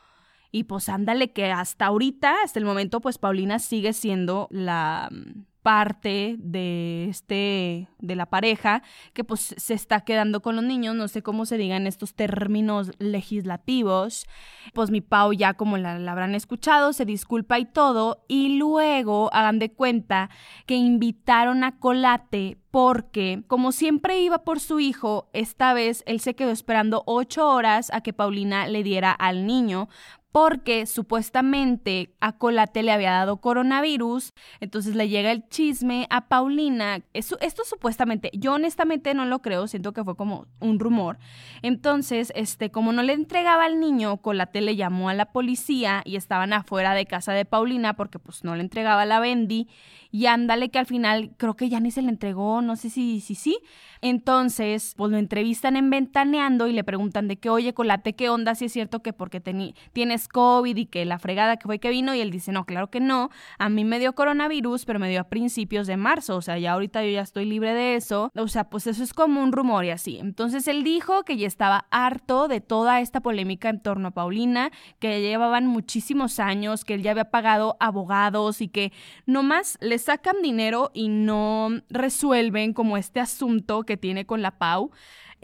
y 0.52 0.64
pues 0.64 0.90
ándale 0.90 1.32
que 1.32 1.50
hasta 1.50 1.86
ahorita, 1.86 2.42
hasta 2.44 2.58
el 2.58 2.66
momento, 2.66 3.00
pues 3.00 3.16
Paulina 3.16 3.58
sigue 3.58 3.94
siendo 3.94 4.48
la 4.50 5.08
mm, 5.10 5.44
parte 5.62 6.36
de 6.38 7.08
este 7.08 7.88
de 8.00 8.16
la 8.16 8.26
pareja 8.26 8.82
que 9.14 9.24
pues 9.24 9.54
se 9.56 9.74
está 9.74 10.00
quedando 10.00 10.42
con 10.42 10.56
los 10.56 10.64
niños, 10.64 10.94
no 10.94 11.08
sé 11.08 11.22
cómo 11.22 11.46
se 11.46 11.56
digan 11.56 11.86
estos 11.86 12.14
términos 12.14 12.90
legislativos. 12.98 14.26
Pues 14.74 14.90
mi 14.90 15.00
Pau 15.00 15.32
ya 15.32 15.54
como 15.54 15.78
la, 15.78 15.98
la, 15.98 16.12
habrán 16.12 16.34
escuchado, 16.34 16.92
se 16.92 17.06
disculpa 17.06 17.58
y 17.58 17.64
todo 17.64 18.24
y 18.28 18.58
luego 18.58 19.30
hagan 19.32 19.58
de 19.58 19.72
cuenta 19.72 20.28
que 20.66 20.74
invitaron 20.74 21.64
a 21.64 21.78
Colate 21.78 22.58
porque 22.70 23.42
como 23.46 23.70
siempre 23.70 24.20
iba 24.20 24.44
por 24.44 24.58
su 24.58 24.80
hijo, 24.80 25.30
esta 25.32 25.74
vez 25.74 26.02
él 26.06 26.20
se 26.20 26.34
quedó 26.34 26.50
esperando 26.50 27.02
ocho 27.06 27.48
horas 27.48 27.90
a 27.92 28.00
que 28.00 28.12
Paulina 28.12 28.66
le 28.66 28.82
diera 28.82 29.12
al 29.12 29.46
niño 29.46 29.88
porque 30.32 30.86
supuestamente 30.86 32.14
a 32.20 32.32
Colate 32.32 32.82
le 32.82 32.90
había 32.90 33.12
dado 33.12 33.36
coronavirus, 33.36 34.32
entonces 34.60 34.96
le 34.96 35.08
llega 35.10 35.30
el 35.30 35.46
chisme 35.48 36.06
a 36.08 36.28
Paulina, 36.28 37.02
esto, 37.12 37.36
esto 37.40 37.62
supuestamente, 37.64 38.30
yo 38.32 38.54
honestamente 38.54 39.12
no 39.12 39.26
lo 39.26 39.42
creo, 39.42 39.68
siento 39.68 39.92
que 39.92 40.02
fue 40.02 40.16
como 40.16 40.46
un 40.58 40.78
rumor, 40.78 41.18
entonces, 41.60 42.32
este, 42.34 42.70
como 42.70 42.92
no 42.92 43.02
le 43.02 43.12
entregaba 43.12 43.66
al 43.66 43.78
niño, 43.78 44.16
Colate 44.16 44.62
le 44.62 44.74
llamó 44.74 45.10
a 45.10 45.14
la 45.14 45.32
policía 45.32 46.02
y 46.06 46.16
estaban 46.16 46.54
afuera 46.54 46.94
de 46.94 47.04
casa 47.06 47.32
de 47.32 47.44
Paulina 47.44 47.94
porque 47.94 48.18
pues 48.18 48.42
no 48.42 48.56
le 48.56 48.62
entregaba 48.62 49.04
la 49.04 49.20
Bendy 49.20 49.68
y 50.12 50.26
ándale 50.26 50.68
que 50.68 50.78
al 50.78 50.86
final 50.86 51.32
creo 51.38 51.54
que 51.54 51.68
ya 51.68 51.80
ni 51.80 51.90
se 51.90 52.02
le 52.02 52.10
entregó, 52.10 52.62
no 52.62 52.76
sé 52.76 52.90
si 52.90 53.20
sí, 53.20 53.34
sí, 53.34 53.58
entonces, 54.04 54.94
pues 54.96 55.12
lo 55.12 55.16
entrevistan 55.16 55.76
en 55.76 55.88
Ventaneando 55.88 56.66
y 56.66 56.72
le 56.72 56.82
preguntan 56.82 57.28
de 57.28 57.36
qué, 57.36 57.48
oye, 57.48 57.72
Colate, 57.72 58.14
¿qué 58.14 58.28
onda? 58.28 58.56
Si 58.56 58.64
es 58.64 58.72
cierto 58.72 59.00
que 59.00 59.12
porque 59.12 59.40
tienes 59.40 60.26
COVID 60.26 60.76
y 60.76 60.86
que 60.86 61.04
la 61.04 61.20
fregada 61.20 61.56
que 61.56 61.66
fue 61.68 61.78
que 61.78 61.88
vino. 61.90 62.12
Y 62.12 62.20
él 62.20 62.32
dice, 62.32 62.50
no, 62.50 62.64
claro 62.64 62.90
que 62.90 62.98
no. 62.98 63.30
A 63.58 63.68
mí 63.68 63.84
me 63.84 64.00
dio 64.00 64.12
coronavirus, 64.16 64.86
pero 64.86 64.98
me 64.98 65.08
dio 65.08 65.20
a 65.20 65.28
principios 65.28 65.86
de 65.86 65.96
marzo. 65.96 66.34
O 66.34 66.42
sea, 66.42 66.58
ya 66.58 66.72
ahorita 66.72 67.04
yo 67.04 67.10
ya 67.10 67.20
estoy 67.20 67.44
libre 67.44 67.74
de 67.74 67.94
eso. 67.94 68.32
O 68.34 68.48
sea, 68.48 68.64
pues 68.64 68.88
eso 68.88 69.04
es 69.04 69.14
como 69.14 69.40
un 69.40 69.52
rumor 69.52 69.84
y 69.84 69.90
así. 69.90 70.18
Entonces 70.18 70.66
él 70.66 70.82
dijo 70.82 71.22
que 71.22 71.36
ya 71.36 71.46
estaba 71.46 71.86
harto 71.92 72.48
de 72.48 72.60
toda 72.60 73.00
esta 73.00 73.20
polémica 73.20 73.68
en 73.68 73.80
torno 73.80 74.08
a 74.08 74.10
Paulina, 74.10 74.72
que 74.98 75.20
llevaban 75.20 75.68
muchísimos 75.68 76.40
años, 76.40 76.84
que 76.84 76.94
él 76.94 77.02
ya 77.02 77.12
había 77.12 77.30
pagado 77.30 77.76
abogados 77.78 78.62
y 78.62 78.66
que 78.66 78.92
nomás 79.26 79.78
le 79.80 79.94
sacan 80.02 80.42
dinero 80.42 80.90
y 80.94 81.08
no 81.08 81.70
resuelven 81.88 82.72
como 82.72 82.96
este 82.96 83.20
asunto 83.20 83.82
que 83.84 83.96
tiene 83.96 84.26
con 84.26 84.42
la 84.42 84.58
Pau. 84.58 84.90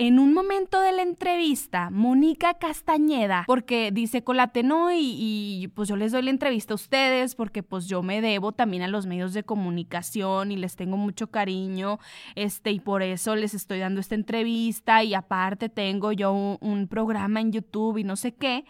En 0.01 0.21
un 0.21 0.33
momento 0.33 0.81
de 0.81 0.93
la 0.93 1.03
entrevista, 1.03 1.91
Mónica 1.91 2.55
Castañeda, 2.55 3.43
porque 3.49 3.91
dice 3.91 4.23
Colate, 4.23 4.63
no, 4.63 4.93
y, 4.93 5.17
y, 5.19 5.69
pues 5.75 5.89
yo 5.89 5.97
les 5.97 6.13
doy 6.13 6.23
la 6.23 6.31
entrevista 6.31 6.73
a 6.73 6.77
ustedes 6.77 7.35
porque 7.35 7.65
pues 7.65 7.89
yo 7.89 8.05
me 8.05 8.21
debo 8.21 8.53
también 8.53 8.85
a 8.85 8.89
los 8.89 9.07
medios 9.07 9.33
de 9.33 9.43
comunicación 9.43 10.53
y 10.53 10.57
les 10.57 10.77
tengo 10.77 10.97
mucho 10.97 11.33
cariño, 11.33 11.99
este, 12.37 12.71
y 12.71 12.79
por 12.79 13.03
eso 13.03 13.35
les 13.35 13.55
estoy 13.55 13.81
dando 13.81 14.01
esta 14.01 14.15
entrevista 14.15 15.03
y 15.03 15.15
aparte 15.15 15.69
tengo 15.69 16.13
yo 16.13 16.33
un 16.61 16.87
programa 16.87 17.41
en 17.41 17.51
YouTube 17.51 17.99
y 17.99 18.05
no 18.05 18.15
sé 18.15 18.37
qué. 18.37 18.67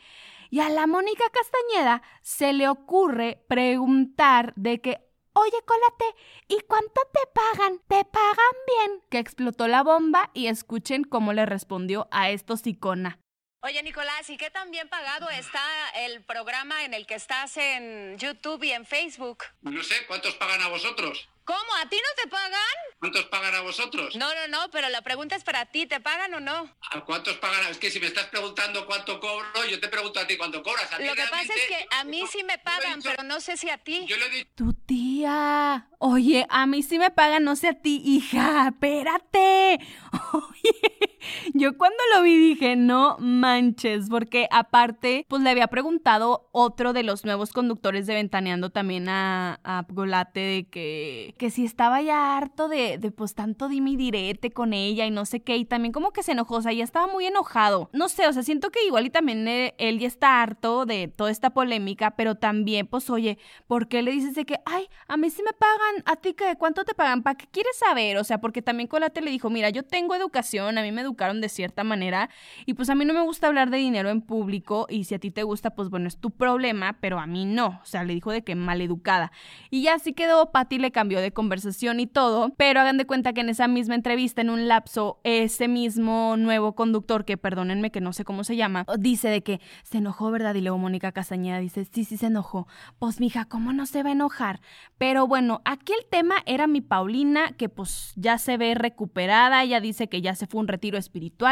Y 0.50 0.60
a 0.60 0.70
la 0.70 0.86
Mónica 0.86 1.24
Castañeda 1.30 2.02
se 2.22 2.54
le 2.54 2.68
ocurre 2.68 3.44
preguntar 3.48 4.54
de 4.56 4.80
que, 4.80 5.07
Oye, 5.40 5.62
Colate, 5.64 6.16
¿y 6.48 6.58
cuánto 6.66 7.00
te 7.12 7.20
pagan? 7.32 7.78
¿Te 7.86 8.04
pagan 8.04 8.56
bien? 8.66 9.02
Que 9.08 9.20
explotó 9.20 9.68
la 9.68 9.84
bomba 9.84 10.30
y 10.34 10.48
escuchen 10.48 11.04
cómo 11.04 11.32
le 11.32 11.46
respondió 11.46 12.08
a 12.10 12.30
esto 12.30 12.56
Sicona. 12.56 13.20
Oye, 13.60 13.82
Nicolás, 13.82 14.30
¿y 14.30 14.36
qué 14.36 14.50
tan 14.50 14.70
bien 14.70 14.88
pagado 14.88 15.28
está 15.30 15.60
el 15.96 16.22
programa 16.22 16.84
en 16.84 16.94
el 16.94 17.06
que 17.08 17.14
estás 17.14 17.56
en 17.56 18.16
YouTube 18.16 18.62
y 18.62 18.70
en 18.70 18.86
Facebook? 18.86 19.42
No 19.62 19.82
sé, 19.82 20.06
¿cuántos 20.06 20.36
pagan 20.36 20.62
a 20.62 20.68
vosotros? 20.68 21.28
¿Cómo? 21.44 21.74
¿A 21.82 21.88
ti 21.88 21.96
no 21.96 22.22
te 22.22 22.28
pagan? 22.28 22.76
¿Cuántos 23.00 23.24
pagan 23.24 23.54
a 23.56 23.62
vosotros? 23.62 24.14
No, 24.14 24.32
no, 24.32 24.46
no, 24.46 24.70
pero 24.70 24.88
la 24.90 25.02
pregunta 25.02 25.34
es 25.34 25.42
para 25.42 25.66
ti, 25.66 25.86
¿te 25.86 25.98
pagan 25.98 26.34
o 26.34 26.40
no? 26.40 26.72
¿A 26.92 27.00
cuántos 27.00 27.36
pagan? 27.38 27.66
Es 27.68 27.78
que 27.78 27.90
si 27.90 27.98
me 27.98 28.06
estás 28.06 28.26
preguntando 28.26 28.86
cuánto 28.86 29.18
cobro, 29.18 29.64
yo 29.68 29.80
te 29.80 29.88
pregunto 29.88 30.20
a 30.20 30.26
ti 30.26 30.36
cuánto 30.36 30.62
cobras. 30.62 30.88
Lo 31.00 31.14
que 31.16 31.26
pasa 31.28 31.52
es 31.52 31.66
que 31.66 31.86
a 31.90 32.04
mí 32.04 32.22
sí 32.30 32.44
me 32.44 32.58
pagan, 32.58 33.02
pero 33.02 33.24
no 33.24 33.40
sé 33.40 33.56
si 33.56 33.70
a 33.70 33.78
ti. 33.78 34.06
Yo 34.06 34.16
le 34.18 34.26
he 34.26 34.30
dicho... 34.30 34.50
Tu 34.54 34.72
tía. 34.72 35.88
Oye, 35.98 36.46
a 36.48 36.66
mí 36.66 36.84
sí 36.84 36.98
me 36.98 37.10
pagan, 37.10 37.42
no 37.42 37.56
sé 37.56 37.68
a 37.68 37.74
ti, 37.74 38.02
hija. 38.04 38.68
Espérate. 38.68 39.78
Oye, 40.32 41.07
yo 41.54 41.76
cuando 41.76 41.98
lo 42.14 42.22
vi 42.22 42.36
dije, 42.36 42.76
no 42.76 43.16
manches, 43.18 44.08
porque 44.08 44.48
aparte, 44.50 45.26
pues 45.28 45.42
le 45.42 45.50
había 45.50 45.68
preguntado 45.68 46.48
otro 46.52 46.92
de 46.92 47.02
los 47.02 47.24
nuevos 47.24 47.52
conductores 47.52 48.06
de 48.06 48.14
Ventaneando 48.14 48.70
también 48.70 49.08
a, 49.08 49.60
a 49.64 49.84
Golate 49.88 50.40
de 50.40 50.66
que 50.68 51.34
que 51.38 51.50
si 51.50 51.64
estaba 51.64 52.00
ya 52.02 52.36
harto 52.36 52.68
de, 52.68 52.98
de 52.98 53.10
pues 53.10 53.34
tanto 53.34 53.68
dime 53.68 53.90
y 53.90 53.96
direte 53.96 54.50
con 54.50 54.72
ella 54.72 55.06
y 55.06 55.10
no 55.10 55.24
sé 55.24 55.40
qué, 55.40 55.56
y 55.56 55.64
también 55.64 55.92
como 55.92 56.12
que 56.12 56.22
se 56.22 56.32
enojó, 56.32 56.56
o 56.56 56.62
sea, 56.62 56.72
ya 56.72 56.84
estaba 56.84 57.06
muy 57.06 57.26
enojado. 57.26 57.90
No 57.92 58.08
sé, 58.08 58.26
o 58.26 58.32
sea, 58.32 58.42
siento 58.42 58.70
que 58.70 58.84
igual 58.86 59.06
y 59.06 59.10
también 59.10 59.46
eh, 59.48 59.74
él, 59.78 59.98
ya 59.98 60.06
está 60.06 60.42
harto 60.42 60.86
de 60.86 61.08
toda 61.08 61.30
esta 61.30 61.50
polémica, 61.50 62.12
pero 62.12 62.34
también, 62.34 62.86
pues, 62.86 63.08
oye, 63.10 63.38
¿por 63.66 63.88
qué 63.88 64.02
le 64.02 64.10
dices 64.10 64.34
de 64.34 64.44
que, 64.44 64.58
ay, 64.66 64.88
a 65.06 65.16
mí 65.16 65.30
sí 65.30 65.42
me 65.42 65.52
pagan, 65.52 66.02
a 66.04 66.16
ti 66.16 66.34
qué, 66.34 66.56
cuánto 66.58 66.84
te 66.84 66.94
pagan? 66.94 67.22
¿Para 67.22 67.36
qué 67.36 67.46
quieres 67.50 67.76
saber? 67.76 68.16
O 68.18 68.24
sea, 68.24 68.40
porque 68.40 68.62
también 68.62 68.88
Colate 68.88 69.20
le 69.20 69.30
dijo, 69.30 69.50
mira, 69.50 69.70
yo 69.70 69.82
tengo 69.82 70.14
educación, 70.14 70.78
a 70.78 70.82
mí 70.82 70.92
me 70.92 71.02
de 71.18 71.48
cierta 71.50 71.84
manera, 71.84 72.30
y 72.64 72.74
pues 72.74 72.88
a 72.88 72.94
mí 72.94 73.04
no 73.04 73.12
me 73.12 73.20
gusta 73.20 73.48
hablar 73.48 73.68
de 73.68 73.76
dinero 73.76 74.08
en 74.08 74.22
público, 74.22 74.86
y 74.88 75.04
si 75.04 75.14
a 75.14 75.18
ti 75.18 75.30
te 75.30 75.42
gusta, 75.42 75.74
pues 75.74 75.90
bueno, 75.90 76.08
es 76.08 76.16
tu 76.16 76.30
problema, 76.30 76.96
pero 77.00 77.18
a 77.18 77.26
mí 77.26 77.44
no. 77.44 77.80
O 77.82 77.84
sea, 77.84 78.04
le 78.04 78.14
dijo 78.14 78.32
de 78.32 78.42
que 78.42 78.54
maleducada. 78.54 79.32
Y 79.70 79.82
ya 79.82 79.94
así 79.94 80.12
quedó, 80.14 80.50
Patty 80.52 80.78
le 80.78 80.90
cambió 80.90 81.20
de 81.20 81.32
conversación 81.32 82.00
y 82.00 82.06
todo, 82.06 82.54
pero 82.56 82.80
hagan 82.80 82.96
de 82.96 83.06
cuenta 83.06 83.32
que 83.32 83.40
en 83.42 83.50
esa 83.50 83.68
misma 83.68 83.94
entrevista, 83.94 84.40
en 84.40 84.50
un 84.50 84.68
lapso, 84.68 85.20
ese 85.24 85.68
mismo 85.68 86.36
nuevo 86.38 86.74
conductor, 86.74 87.24
que 87.24 87.36
perdónenme 87.36 87.90
que 87.90 88.00
no 88.00 88.12
sé 88.12 88.24
cómo 88.24 88.44
se 88.44 88.56
llama, 88.56 88.86
dice 88.98 89.28
de 89.28 89.42
que 89.42 89.60
se 89.82 89.98
enojó, 89.98 90.30
¿verdad? 90.30 90.54
Y 90.54 90.60
luego 90.60 90.78
Mónica 90.78 91.12
Castañeda 91.12 91.58
dice, 91.58 91.84
sí, 91.84 92.04
sí 92.04 92.16
se 92.16 92.26
enojó. 92.26 92.66
Pues 92.98 93.20
mija, 93.20 93.44
¿cómo 93.44 93.72
no 93.72 93.86
se 93.86 94.02
va 94.02 94.10
a 94.10 94.12
enojar? 94.12 94.60
Pero 94.98 95.26
bueno, 95.26 95.60
aquí 95.64 95.92
el 95.92 96.06
tema 96.08 96.36
era 96.46 96.66
mi 96.66 96.80
Paulina, 96.80 97.52
que 97.52 97.68
pues 97.68 98.12
ya 98.16 98.38
se 98.38 98.56
ve 98.56 98.74
recuperada, 98.74 99.62
ella 99.62 99.80
dice 99.80 100.08
que 100.08 100.20
ya 100.20 100.34
se 100.34 100.46
fue 100.46 100.60
un 100.60 100.68
retiro 100.68 100.98
espiritual, 100.98 101.07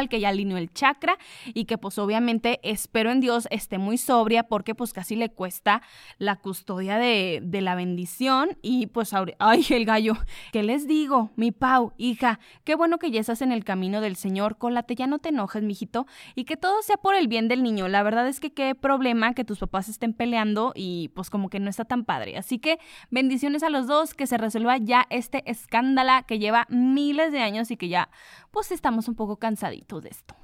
que 0.09 0.21
ya 0.21 0.29
alineó 0.29 0.57
el 0.57 0.73
chakra 0.73 1.19
y 1.47 1.65
que 1.65 1.79
pues 1.79 1.99
obviamente 1.99 2.61
espero 2.63 3.11
en 3.11 3.21
Dios 3.21 3.47
esté 3.51 3.79
muy 3.79 3.99
sobria 3.99 4.45
porque 4.45 4.75
pues 4.75 4.93
casi 4.93 5.17
le 5.17 5.31
cuesta 5.31 5.83
la 6.19 6.37
custodia 6.37 6.99
de, 6.99 7.41
de 7.43 7.61
la 7.61 7.75
bendición 7.75 8.59
y 8.63 8.87
pues 8.87 9.13
ay, 9.39 9.67
el 9.71 9.85
gallo. 9.85 10.15
¿Qué 10.53 10.63
les 10.63 10.87
digo? 10.87 11.31
Mi 11.37 11.53
Pau, 11.53 11.93
hija, 11.97 12.39
qué 12.65 12.75
bueno 12.75 12.99
que 12.99 13.11
ya 13.11 13.21
estás 13.21 13.43
en 13.43 13.53
el 13.53 13.65
camino 13.65 14.01
del 14.01 14.17
Señor. 14.17 14.59
Cólate, 14.59 14.95
ya 14.95 15.07
no 15.07 15.19
te 15.19 15.31
enojes, 15.31 15.63
mijito. 15.63 16.07
Y 16.35 16.45
que 16.45 16.57
todo 16.57 16.83
sea 16.83 16.97
por 16.97 17.15
el 17.15 17.29
bien 17.29 17.49
del 17.49 17.63
niño. 17.63 17.89
La 17.89 18.03
verdad 18.03 18.29
es 18.29 18.41
que 18.41 18.53
qué 18.53 18.75
problema 18.75 19.35
que 19.35 19.45
tus 19.45 19.59
papás 19.59 19.89
estén 19.89 20.13
peleando 20.13 20.73
y 20.75 21.09
pues 21.15 21.31
como 21.31 21.49
que 21.49 21.61
no 21.61 21.71
está 21.71 21.85
tan 21.85 22.05
padre. 22.05 22.37
Así 22.37 22.59
que 22.59 22.79
bendiciones 23.11 23.63
a 23.63 23.71
los 23.71 23.87
dos, 23.87 24.15
que 24.15 24.27
se 24.27 24.39
resuelva 24.39 24.79
ya 24.79 25.07
este 25.11 25.43
escándalo 25.51 26.07
que 26.27 26.39
lleva 26.39 26.67
miles 26.69 27.33
de 27.33 27.41
años 27.41 27.71
y 27.71 27.77
que 27.77 27.89
ya 27.89 28.09
pues 28.57 28.73
estamos 28.73 29.07
un 29.07 29.15
poco 29.15 29.37
cansaditos 29.37 30.03
de 30.03 30.09
esto. 30.09 30.35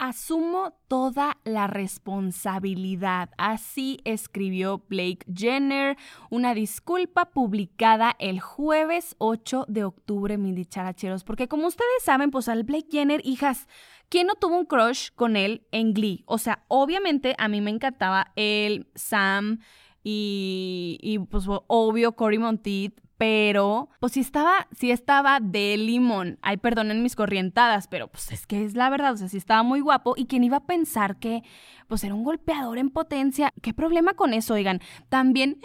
Asumo 0.00 0.76
toda 0.88 1.36
la 1.44 1.68
responsabilidad. 1.68 3.30
Así 3.38 4.00
escribió 4.02 4.82
Blake 4.88 5.24
Jenner, 5.32 5.96
una 6.30 6.52
disculpa 6.52 7.26
publicada 7.26 8.16
el 8.18 8.40
jueves 8.40 9.14
8 9.18 9.66
de 9.68 9.84
octubre, 9.84 10.36
mi 10.36 10.52
dicharacheros. 10.52 11.22
Porque 11.22 11.46
como 11.46 11.68
ustedes 11.68 12.02
saben, 12.02 12.32
pues 12.32 12.48
al 12.48 12.64
Blake 12.64 12.88
Jenner, 12.90 13.20
hijas, 13.24 13.68
¿quién 14.08 14.26
no 14.26 14.34
tuvo 14.34 14.58
un 14.58 14.66
crush 14.66 15.10
con 15.14 15.36
él 15.36 15.64
en 15.70 15.94
Glee? 15.94 16.24
O 16.26 16.38
sea, 16.38 16.64
obviamente 16.66 17.36
a 17.38 17.46
mí 17.46 17.60
me 17.60 17.70
encantaba 17.70 18.32
el 18.34 18.88
Sam 18.96 19.60
y, 20.02 20.98
y 21.00 21.20
pues 21.20 21.44
obvio 21.46 22.16
Cory 22.16 22.38
Monteith, 22.38 23.03
pero 23.16 23.88
pues 24.00 24.12
sí 24.12 24.20
estaba, 24.20 24.68
sí 24.76 24.90
estaba 24.90 25.38
de 25.40 25.76
limón. 25.76 26.38
Ay, 26.42 26.56
perdonen 26.56 27.02
mis 27.02 27.16
corrientadas, 27.16 27.88
pero 27.88 28.08
pues 28.08 28.32
es 28.32 28.46
que 28.46 28.64
es 28.64 28.74
la 28.74 28.90
verdad, 28.90 29.12
o 29.12 29.16
sea, 29.16 29.28
sí 29.28 29.36
estaba 29.36 29.62
muy 29.62 29.80
guapo 29.80 30.14
y 30.16 30.26
quién 30.26 30.44
iba 30.44 30.58
a 30.58 30.66
pensar 30.66 31.18
que 31.18 31.42
pues 31.86 32.02
era 32.04 32.14
un 32.14 32.24
golpeador 32.24 32.78
en 32.78 32.90
potencia. 32.90 33.52
¿Qué 33.62 33.72
problema 33.72 34.14
con 34.14 34.34
eso, 34.34 34.54
oigan? 34.54 34.80
También 35.08 35.58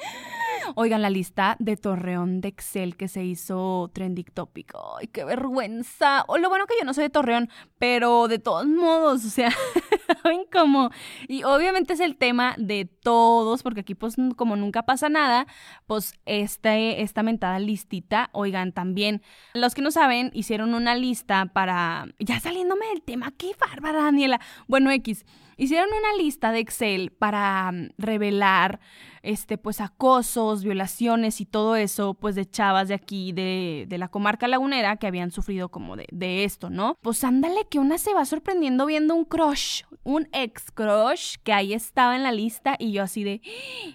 Oigan, 0.76 1.02
la 1.02 1.10
lista 1.10 1.56
de 1.60 1.78
Torreón 1.78 2.42
de 2.42 2.50
Excel 2.50 2.96
que 2.96 3.08
se 3.08 3.24
hizo 3.24 3.90
trending 3.94 4.26
topic. 4.34 4.74
¡Ay, 5.00 5.08
qué 5.08 5.24
vergüenza! 5.26 6.24
O 6.28 6.38
lo 6.38 6.50
bueno 6.50 6.66
que 6.68 6.76
yo 6.80 6.86
no 6.86 6.94
soy 6.94 7.06
de 7.06 7.10
Torreón, 7.10 7.50
pero 7.78 8.28
de 8.28 8.40
todos 8.40 8.68
modos, 8.68 9.26
o 9.26 9.30
sea, 9.30 9.52
¿saben 10.24 10.42
cómo? 10.52 10.92
Y 11.28 11.44
obviamente 11.44 11.94
es 11.94 12.00
el 12.00 12.18
tema 12.18 12.56
de 12.58 12.86
todos, 12.86 13.64
porque 13.64 13.82
aquí 13.82 13.96
pues 13.96 14.16
como 14.36 14.56
nunca 14.56 14.84
pasa 14.84 15.10
nada, 15.10 15.48
pues 15.88 16.14
este, 16.26 17.02
esta 17.02 17.24
mentada 17.24 17.60
listita, 17.60 18.30
oigan, 18.34 18.72
también, 18.72 19.22
los 19.54 19.74
que 19.74 19.82
no 19.82 19.92
saben, 19.92 20.32
hicieron 20.34 20.74
una 20.74 20.96
lista 20.96 21.46
para, 21.48 22.08
ya 22.20 22.40
saliéndome 22.40 22.88
del 22.88 23.02
tema, 23.02 23.32
qué 23.38 23.52
bárbara, 23.60 24.04
Daniela. 24.04 24.40
Bueno, 24.68 24.92
X, 24.92 25.26
hicieron 25.60 25.89
una 25.89 26.16
lista 26.18 26.51
de 26.51 26.60
Excel 26.60 27.12
para 27.12 27.72
mm, 27.72 27.89
revelar 27.98 28.80
este, 29.22 29.58
pues 29.58 29.82
acosos, 29.82 30.63
violaciones 30.63 31.42
y 31.42 31.46
todo 31.46 31.75
eso, 31.75 32.13
pues 32.13 32.36
de 32.36 32.50
chavas 32.50 32.88
de 32.88 32.94
aquí, 32.94 33.34
de, 33.34 33.86
de 33.88 33.98
la 33.98 34.08
comarca 34.08 34.48
lagunera, 34.48 34.96
que 34.96 35.08
habían 35.08 35.32
sufrido 35.32 35.70
como 35.70 35.96
de, 35.98 36.08
de, 36.12 36.46
esto, 36.46 36.70
¿no? 36.70 36.96
Pues 37.01 37.24
ándale 37.24 37.68
que 37.70 37.80
una 37.80 37.98
se 37.98 38.13
va 38.13 38.24
sorprendiendo 38.25 38.86
viendo 38.86 39.13
un 39.16 39.25
crush, 39.25 39.84
un 40.04 40.30
ex 40.32 40.72
crush 40.72 41.36
que 41.44 41.54
ahí 41.54 41.74
estaba 41.74 42.16
en 42.16 42.24
la 42.24 42.32
lista 42.32 42.75
y 42.80 42.94
yo 42.94 43.04
así 43.04 43.24
de 43.24 43.42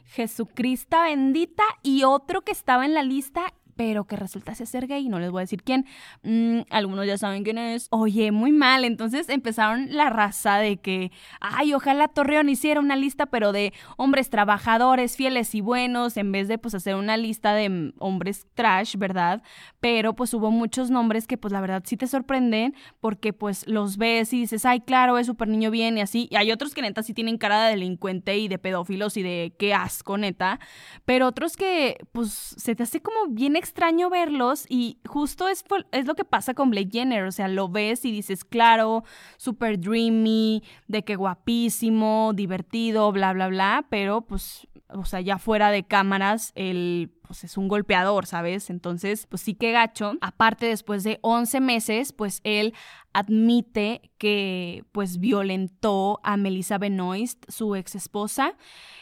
Jesucristo 0.04 1.00
bendita 1.00 1.64
y 1.82 2.04
otro 2.04 2.42
que 2.42 2.52
estaba 2.52 2.84
en 2.84 2.94
la 2.94 3.02
lista 3.02 3.54
pero 3.76 4.04
que 4.04 4.16
resultase 4.16 4.66
ser 4.66 4.86
gay, 4.86 5.08
no 5.08 5.18
les 5.18 5.30
voy 5.30 5.40
a 5.40 5.44
decir 5.44 5.62
quién, 5.62 5.86
mm, 6.22 6.60
algunos 6.70 7.06
ya 7.06 7.18
saben 7.18 7.44
quién 7.44 7.58
es, 7.58 7.88
oye, 7.90 8.32
muy 8.32 8.52
mal, 8.52 8.84
entonces 8.84 9.28
empezaron 9.28 9.94
la 9.94 10.10
raza 10.10 10.58
de 10.58 10.76
que, 10.76 11.10
ay, 11.40 11.74
ojalá 11.74 12.08
Torreón 12.08 12.48
hiciera 12.48 12.80
una 12.80 12.96
lista, 12.96 13.26
pero 13.26 13.52
de 13.52 13.72
hombres 13.96 14.30
trabajadores, 14.30 15.16
fieles 15.16 15.54
y 15.54 15.60
buenos, 15.60 16.16
en 16.16 16.32
vez 16.32 16.48
de 16.48 16.58
pues 16.58 16.74
hacer 16.74 16.94
una 16.96 17.16
lista 17.16 17.54
de 17.54 17.68
mm, 17.68 17.92
hombres 17.98 18.46
trash, 18.54 18.96
¿verdad? 18.96 19.42
Pero 19.80 20.14
pues 20.14 20.32
hubo 20.34 20.50
muchos 20.50 20.90
nombres 20.90 21.26
que 21.26 21.36
pues 21.36 21.52
la 21.52 21.60
verdad 21.60 21.82
sí 21.84 21.96
te 21.96 22.06
sorprenden, 22.06 22.74
porque 23.00 23.32
pues 23.32 23.66
los 23.66 23.96
ves 23.96 24.32
y 24.32 24.40
dices, 24.40 24.64
ay, 24.64 24.80
claro, 24.80 25.18
es 25.18 25.26
súper 25.26 25.48
niño 25.48 25.70
bien 25.70 25.98
y 25.98 26.00
así, 26.00 26.28
y 26.30 26.36
hay 26.36 26.52
otros 26.52 26.74
que 26.74 26.82
neta 26.82 27.02
sí 27.02 27.14
tienen 27.14 27.38
cara 27.38 27.64
de 27.64 27.70
delincuente 27.70 28.38
y 28.38 28.48
de 28.48 28.58
pedófilos 28.58 29.16
y 29.16 29.22
de 29.22 29.54
qué 29.58 29.74
asco, 29.74 30.18
neta, 30.18 30.60
pero 31.04 31.26
otros 31.26 31.56
que 31.56 31.98
pues 32.12 32.30
se 32.30 32.74
te 32.74 32.82
hace 32.82 33.00
como 33.00 33.28
bien 33.28 33.56
extraño 33.64 34.10
verlos 34.10 34.66
y 34.68 34.98
justo 35.06 35.48
es, 35.48 35.64
es 35.90 36.04
lo 36.04 36.14
que 36.14 36.26
pasa 36.26 36.52
con 36.52 36.70
Blake 36.70 36.90
Jenner, 36.92 37.24
o 37.24 37.32
sea, 37.32 37.48
lo 37.48 37.70
ves 37.70 38.04
y 38.04 38.12
dices, 38.12 38.44
claro, 38.44 39.04
super 39.38 39.80
dreamy, 39.80 40.62
de 40.86 41.02
que 41.02 41.16
guapísimo, 41.16 42.32
divertido, 42.34 43.10
bla, 43.10 43.32
bla, 43.32 43.48
bla, 43.48 43.86
pero 43.88 44.20
pues, 44.20 44.68
o 44.88 45.06
sea, 45.06 45.22
ya 45.22 45.38
fuera 45.38 45.70
de 45.70 45.84
cámaras, 45.84 46.52
él 46.54 47.10
pues 47.26 47.44
es 47.44 47.56
un 47.56 47.68
golpeador, 47.68 48.26
¿sabes? 48.26 48.70
Entonces, 48.70 49.26
pues 49.28 49.42
sí 49.42 49.54
que 49.54 49.72
gacho. 49.72 50.14
Aparte, 50.20 50.66
después 50.66 51.04
de 51.04 51.18
11 51.22 51.60
meses, 51.60 52.12
pues 52.12 52.40
él 52.44 52.74
admite 53.14 54.10
que 54.18 54.84
pues 54.92 55.18
violentó 55.18 56.20
a 56.22 56.36
Melissa 56.36 56.78
Benoist, 56.78 57.44
su 57.48 57.76
ex 57.76 57.94
esposa, 57.94 58.56